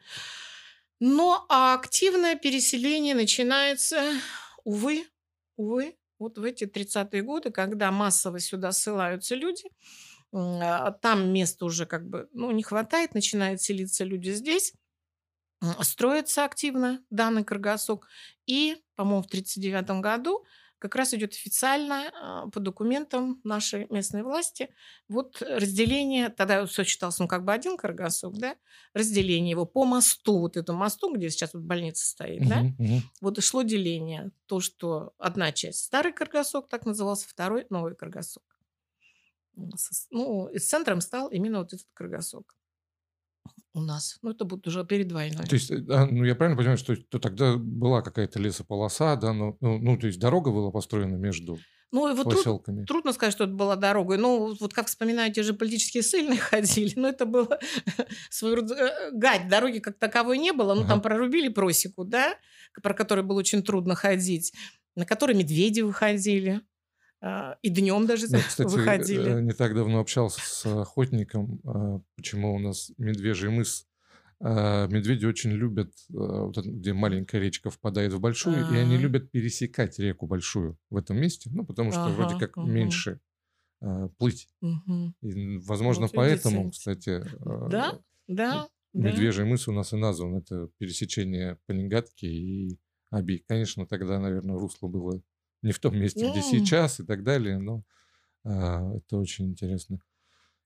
Но 1.01 1.45
активное 1.49 2.37
переселение 2.37 3.15
начинается, 3.15 4.13
увы, 4.65 5.07
увы, 5.57 5.97
вот 6.19 6.39
в 6.39 6.45
эти 6.45 6.65
30-е 6.65 7.23
годы, 7.23 7.51
когда 7.51 7.91
массово 7.91 8.41
сюда 8.41 8.73
ссылаются 8.73 9.35
люди, 9.35 9.65
а 10.33 10.93
там 10.93 11.33
места 11.33 11.65
уже 11.67 11.87
как 11.87 12.09
бы 12.09 12.29
ну, 12.33 12.51
не 12.51 12.63
хватает, 12.63 13.15
начинают 13.15 13.61
селиться 13.61 14.05
люди 14.05 14.31
здесь, 14.31 14.73
строится 15.83 16.45
активно 16.45 17.03
данный 17.11 17.45
Каргасок. 17.45 18.09
И, 18.47 18.77
по-моему, 18.95 19.23
в 19.23 19.27
1939 19.27 20.03
году 20.03 20.45
как 20.79 20.95
раз 20.95 21.15
идет 21.15 21.33
официально 21.33 22.13
а, 22.15 22.49
по 22.49 22.61
документам 22.61 23.41
нашей 23.45 23.87
местной 23.91 24.23
власти. 24.23 24.69
Вот 25.09 25.43
разделение, 25.43 26.29
тогда 26.29 26.67
все 26.67 26.85
считалось, 26.85 27.19
ну, 27.19 27.29
как 27.29 27.45
бы 27.45 27.53
один 27.53 27.77
Каргасок, 27.77 28.35
да, 28.39 28.57
разделение 28.93 29.51
его 29.51 29.67
по 29.67 29.85
мосту, 29.85 30.39
вот 30.39 30.57
этому 30.57 30.79
мосту, 30.79 31.15
где 31.15 31.31
сейчас 31.31 31.55
вот 31.55 31.63
больница 31.63 32.07
стоит, 32.07 32.49
да, 32.49 32.65
вот 33.21 33.39
и 33.39 33.41
шло 33.41 33.63
деление, 33.63 34.31
то, 34.47 34.61
что 34.61 35.15
одна 35.19 35.53
часть 35.53 35.85
старый 35.85 36.13
Каргасок, 36.13 36.69
так 36.69 36.87
назывался, 36.87 37.29
второй 37.29 37.67
новый 37.71 37.95
Каргасок. 37.95 38.43
ну, 40.11 40.49
и 40.49 40.59
центром 40.59 41.01
стал 41.01 41.29
именно 41.29 41.59
вот 41.61 41.73
этот 41.73 41.87
Кругосок 41.95 42.55
у 43.77 43.81
нас. 43.81 44.19
Ну, 44.23 44.31
это 44.31 44.45
будет 44.45 44.67
уже 44.67 44.85
перед 44.85 45.13
войной. 45.13 45.45
То 45.45 45.55
есть, 45.55 45.71
э, 45.71 45.77
ну, 45.77 46.25
я 46.25 46.35
правильно 46.35 46.57
понимаю, 46.57 46.79
что 46.79 46.97
то 46.97 47.19
тогда 47.19 47.57
была 47.57 48.03
какая-то 48.03 48.39
лесополоса, 48.41 49.17
да, 49.17 49.33
ну, 49.33 49.57
ну, 49.61 49.79
ну, 49.79 49.99
то 49.99 50.07
есть 50.07 50.19
дорога 50.19 50.51
была 50.51 50.71
построена 50.71 51.17
между 51.17 51.59
ну, 51.93 52.15
вот 52.15 52.25
поселками? 52.25 52.79
Труд, 52.79 52.89
трудно 52.89 53.13
сказать, 53.13 53.33
что 53.33 53.45
это 53.45 53.53
была 53.53 53.77
дорогой. 53.77 54.19
Ну, 54.19 54.57
вот 54.59 54.75
как 54.75 54.87
вспоминаю, 54.87 55.33
те 55.33 55.43
же 55.43 55.55
политические 55.55 56.03
ссыльные 56.03 56.39
ходили, 56.41 56.93
но 56.97 57.09
это 57.09 57.27
было 57.27 57.59
род... 58.43 58.71
Э, 58.71 59.11
гать, 59.13 59.49
дороги 59.49 59.79
как 59.79 59.99
таковой 59.99 60.39
не 60.39 60.53
было, 60.53 60.75
ну, 60.75 60.81
ага. 60.81 60.91
там 60.91 61.03
прорубили 61.03 61.49
просеку, 61.49 62.05
да, 62.05 62.35
про 62.83 62.95
который 62.95 63.25
было 63.25 63.39
очень 63.39 63.63
трудно 63.63 63.95
ходить, 63.95 64.53
на 64.97 65.05
который 65.05 65.37
медведи 65.37 65.83
выходили. 65.83 66.63
А, 67.23 67.57
и 67.63 67.71
днем 67.71 68.07
даже 68.07 68.27
Я, 68.27 68.41
кстати, 68.41 68.71
выходили. 68.73 69.39
Э, 69.39 69.41
не 69.41 69.53
так 69.53 69.75
давно 69.75 70.01
общался 70.01 70.41
с 70.43 70.67
охотником, 70.67 71.61
а, 71.65 72.01
почему 72.15 72.55
у 72.55 72.59
нас 72.59 72.93
Медвежий 72.99 73.51
мыс. 73.51 73.87
А, 74.39 74.87
медведи 74.89 75.25
очень 75.25 75.53
любят, 75.53 75.93
вот 76.09 76.59
где 76.59 76.93
маленькая 76.93 77.41
речка 77.41 77.71
впадает 77.71 78.13
в 78.13 78.21
большую, 78.21 78.57
А-а-а. 78.65 78.77
и 78.77 78.79
они 78.79 78.99
любят 78.99 79.31
пересекать 79.31 79.99
реку 79.99 80.27
большую 80.27 80.79
в 80.91 80.97
этом 80.97 81.17
месте, 81.17 81.49
ну, 81.55 81.65
потому 81.65 81.91
что 81.91 82.05
ага, 82.05 82.13
вроде 82.13 82.39
как 82.39 82.59
ага. 82.59 82.69
меньше 82.69 83.21
плыть. 84.19 84.49
Угу. 84.61 85.15
И, 85.23 85.59
возможно, 85.59 86.03
вот 86.03 86.13
поэтому, 86.15 86.65
видите. 86.65 86.79
кстати, 86.79 87.25
да, 87.71 87.99
да, 88.29 88.69
Медвежий 88.93 89.45
да. 89.45 89.51
мыс 89.51 89.69
у 89.69 89.73
нас 89.73 89.93
и 89.93 89.97
назван. 89.97 90.37
Это 90.37 90.69
пересечение 90.79 91.59
Панигатки 91.67 92.27
и 92.27 92.79
Аби. 93.11 93.45
Конечно, 93.47 93.87
тогда, 93.87 94.19
наверное, 94.19 94.59
русло 94.59 94.89
было 94.89 95.21
не 95.63 95.73
в 95.73 95.79
том 95.79 95.97
месте, 95.99 96.31
где 96.31 96.43
сейчас 96.43 97.01
и 97.01 97.05
так 97.05 97.23
далее, 97.25 97.59
но 97.59 97.83
а, 98.45 98.97
это 98.97 99.17
очень 99.17 99.47
интересно. 99.47 100.01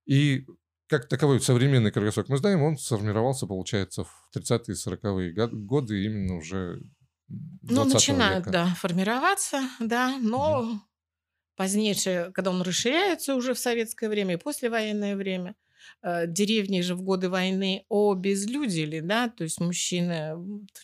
И 0.07 0.46
как 0.87 1.09
таковой 1.09 1.40
современный 1.40 1.92
кругосок 1.92 2.29
мы 2.29 2.37
знаем, 2.37 2.62
он 2.62 2.76
сформировался, 2.76 3.46
получается, 3.46 4.05
в 4.05 4.29
30-е 4.37 4.74
40-е 4.74 5.48
годы 5.64 6.05
именно 6.05 6.37
уже 6.37 6.83
Ну, 7.29 7.85
начинают, 7.85 8.46
века. 8.46 8.50
да, 8.50 8.66
формироваться, 8.74 9.62
да, 9.79 10.18
но 10.18 10.61
угу. 10.61 10.81
позднее, 11.57 12.31
когда 12.33 12.50
он 12.50 12.62
расширяется 12.62 13.35
уже 13.35 13.55
в 13.55 13.59
советское 13.59 14.09
время 14.09 14.35
и 14.35 14.38
послевоенное 14.38 15.16
время– 15.16 15.55
деревни 16.03 16.81
же 16.81 16.95
в 16.95 17.03
годы 17.03 17.29
войны 17.29 17.85
обезлюдили, 17.90 19.01
да, 19.01 19.29
то 19.29 19.45
есть 19.45 19.61
мужчины, 19.61 20.37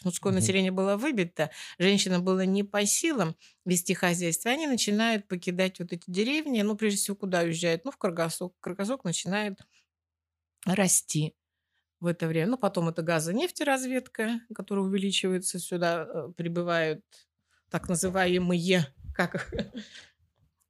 мужское 0.04 0.32
угу. 0.32 0.40
население 0.40 0.72
было 0.72 0.96
выбито, 0.96 1.50
женщинам 1.78 2.24
было 2.24 2.44
не 2.44 2.62
по 2.62 2.84
силам 2.86 3.36
вести 3.64 3.94
хозяйство, 3.94 4.50
они 4.50 4.66
начинают 4.66 5.28
покидать 5.28 5.78
вот 5.78 5.92
эти 5.92 6.04
деревни, 6.06 6.62
ну, 6.62 6.76
прежде 6.76 6.98
всего, 6.98 7.16
куда 7.16 7.40
уезжают? 7.40 7.84
Ну, 7.84 7.90
в 7.90 7.96
Каргасок. 7.96 8.54
Каргасок 8.60 9.04
начинает 9.04 9.58
расти 10.64 11.34
в 12.00 12.06
это 12.06 12.26
время. 12.26 12.48
Ну, 12.48 12.58
потом 12.58 12.88
это 12.88 13.02
газонефтеразведка, 13.02 14.40
которая 14.54 14.84
увеличивается, 14.84 15.58
сюда 15.58 16.06
э, 16.08 16.28
прибывают 16.36 17.04
так 17.70 17.88
называемые, 17.88 18.86
как 19.14 19.50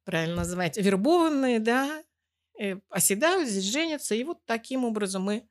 правильно 0.05 0.37
называть, 0.37 0.77
вербованные, 0.77 1.59
да, 1.59 1.99
э, 1.99 2.03
оседают, 2.89 3.49
здесь 3.49 3.65
женятся, 3.65 4.15
и 4.15 4.23
вот 4.23 4.39
таким 4.45 4.85
образом 4.85 5.23
мы 5.23 5.47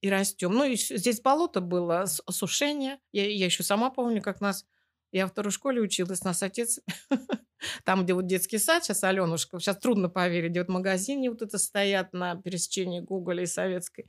и 0.00 0.10
растем. 0.10 0.52
Ну, 0.52 0.64
и 0.64 0.76
здесь 0.76 1.20
болото 1.20 1.60
было, 1.60 2.06
сушение. 2.06 2.98
Я, 3.12 3.28
я 3.28 3.46
еще 3.46 3.62
сама 3.62 3.90
помню, 3.90 4.22
как 4.22 4.40
нас... 4.40 4.64
Я 5.10 5.24
во 5.24 5.30
второй 5.30 5.52
школе 5.52 5.80
училась, 5.80 6.22
нас 6.24 6.42
отец... 6.42 6.80
Там, 7.84 8.04
где 8.04 8.14
вот 8.14 8.26
детский 8.26 8.58
сад, 8.58 8.84
сейчас 8.84 9.02
Аленушка, 9.02 9.58
сейчас 9.58 9.78
трудно 9.78 10.08
поверить, 10.08 10.52
где 10.52 10.60
вот 10.60 10.68
магазины 10.68 11.28
вот 11.28 11.42
это 11.42 11.58
стоят 11.58 12.12
на 12.12 12.36
пересечении 12.36 13.00
Гоголя 13.00 13.42
и 13.42 13.46
Советской. 13.46 14.06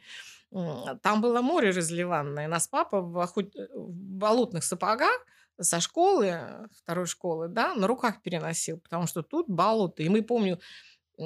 Там 1.02 1.22
было 1.22 1.42
море 1.42 1.72
разливанное. 1.72 2.48
Нас 2.48 2.68
папа 2.68 3.02
в, 3.02 3.18
охот... 3.20 3.56
в 3.74 3.92
болотных 3.92 4.64
сапогах 4.64 5.26
со 5.60 5.80
школы, 5.80 6.70
второй 6.78 7.08
школы, 7.08 7.48
да, 7.48 7.74
на 7.74 7.88
руках 7.88 8.22
переносил, 8.22 8.80
потому 8.80 9.08
что 9.08 9.24
тут 9.24 9.48
болото. 9.50 10.04
И 10.04 10.10
мы, 10.10 10.22
помню, 10.22 10.60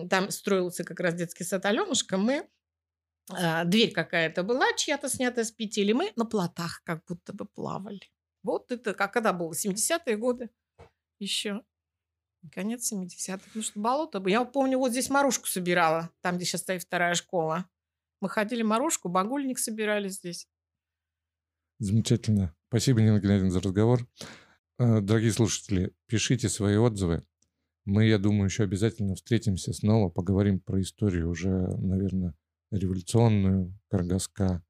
там 0.10 0.30
строился 0.30 0.84
как 0.84 1.00
раз 1.00 1.16
детский 1.16 1.44
сад 1.44 1.66
Аленушка, 1.66 2.18
мы 2.18 2.50
а, 3.30 3.64
дверь 3.64 3.92
какая-то 3.92 4.44
была, 4.44 4.74
чья-то 4.76 5.10
снята 5.10 5.44
с 5.44 5.52
петель, 5.52 5.94
мы 5.94 6.12
на 6.16 6.26
плотах 6.26 6.82
как 6.84 7.04
будто 7.06 7.34
бы 7.34 7.46
плавали. 7.46 8.02
Вот 8.44 8.72
это, 8.72 8.94
как 8.94 9.14
когда 9.14 9.32
было, 9.32 9.54
70-е 9.54 10.18
годы 10.18 10.50
еще. 11.20 11.64
Конец 12.52 12.92
70-х. 12.92 13.52
Ну 13.54 13.62
что, 13.62 13.80
болото. 13.80 14.22
Я 14.28 14.44
помню, 14.44 14.78
вот 14.78 14.92
здесь 14.92 15.10
морожку 15.10 15.48
собирала, 15.48 16.10
там, 16.22 16.36
где 16.36 16.46
сейчас 16.46 16.62
стоит 16.62 16.84
вторая 16.84 17.14
школа. 17.16 17.70
Мы 18.20 18.30
ходили 18.30 18.64
морожку, 18.64 19.08
багульник 19.08 19.60
собирали 19.60 20.10
здесь. 20.10 20.48
Замечательно. 21.80 22.54
Спасибо, 22.68 23.02
Нина 23.02 23.20
Геннадьевна, 23.20 23.52
за 23.52 23.62
разговор. 23.62 24.08
Э, 24.80 25.00
дорогие 25.00 25.32
слушатели, 25.32 25.96
пишите 26.08 26.50
свои 26.50 26.76
отзывы. 26.76 27.26
Мы, 27.86 28.06
я 28.06 28.18
думаю, 28.18 28.46
еще 28.46 28.64
обязательно 28.64 29.16
встретимся 29.16 29.74
снова, 29.74 30.10
поговорим 30.10 30.60
про 30.60 30.80
историю 30.80 31.30
уже, 31.30 31.50
наверное, 31.50 32.34
революционную 32.72 33.78
Каргаска. 33.90 34.64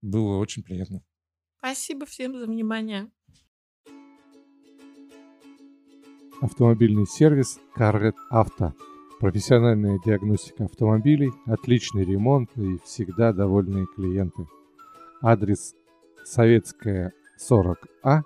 Было 0.00 0.38
очень 0.38 0.62
приятно. 0.62 1.02
Спасибо 1.58 2.06
всем 2.06 2.38
за 2.38 2.46
внимание. 2.46 3.10
Автомобильный 6.40 7.06
сервис 7.06 7.58
Carret 7.76 8.14
Авто. 8.30 8.74
Профессиональная 9.18 9.98
диагностика 10.04 10.66
автомобилей, 10.66 11.30
отличный 11.46 12.04
ремонт 12.04 12.50
и 12.56 12.78
всегда 12.84 13.32
довольные 13.32 13.86
клиенты. 13.96 14.46
Адрес 15.20 15.74
Советская 16.24 17.12
40А, 17.40 18.20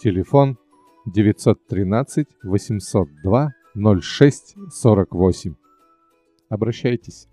телефон 0.00 0.58
913 1.06 2.26
802 2.44 3.52
06 4.00 4.54
48. 4.70 5.54
Обращайтесь. 6.48 7.28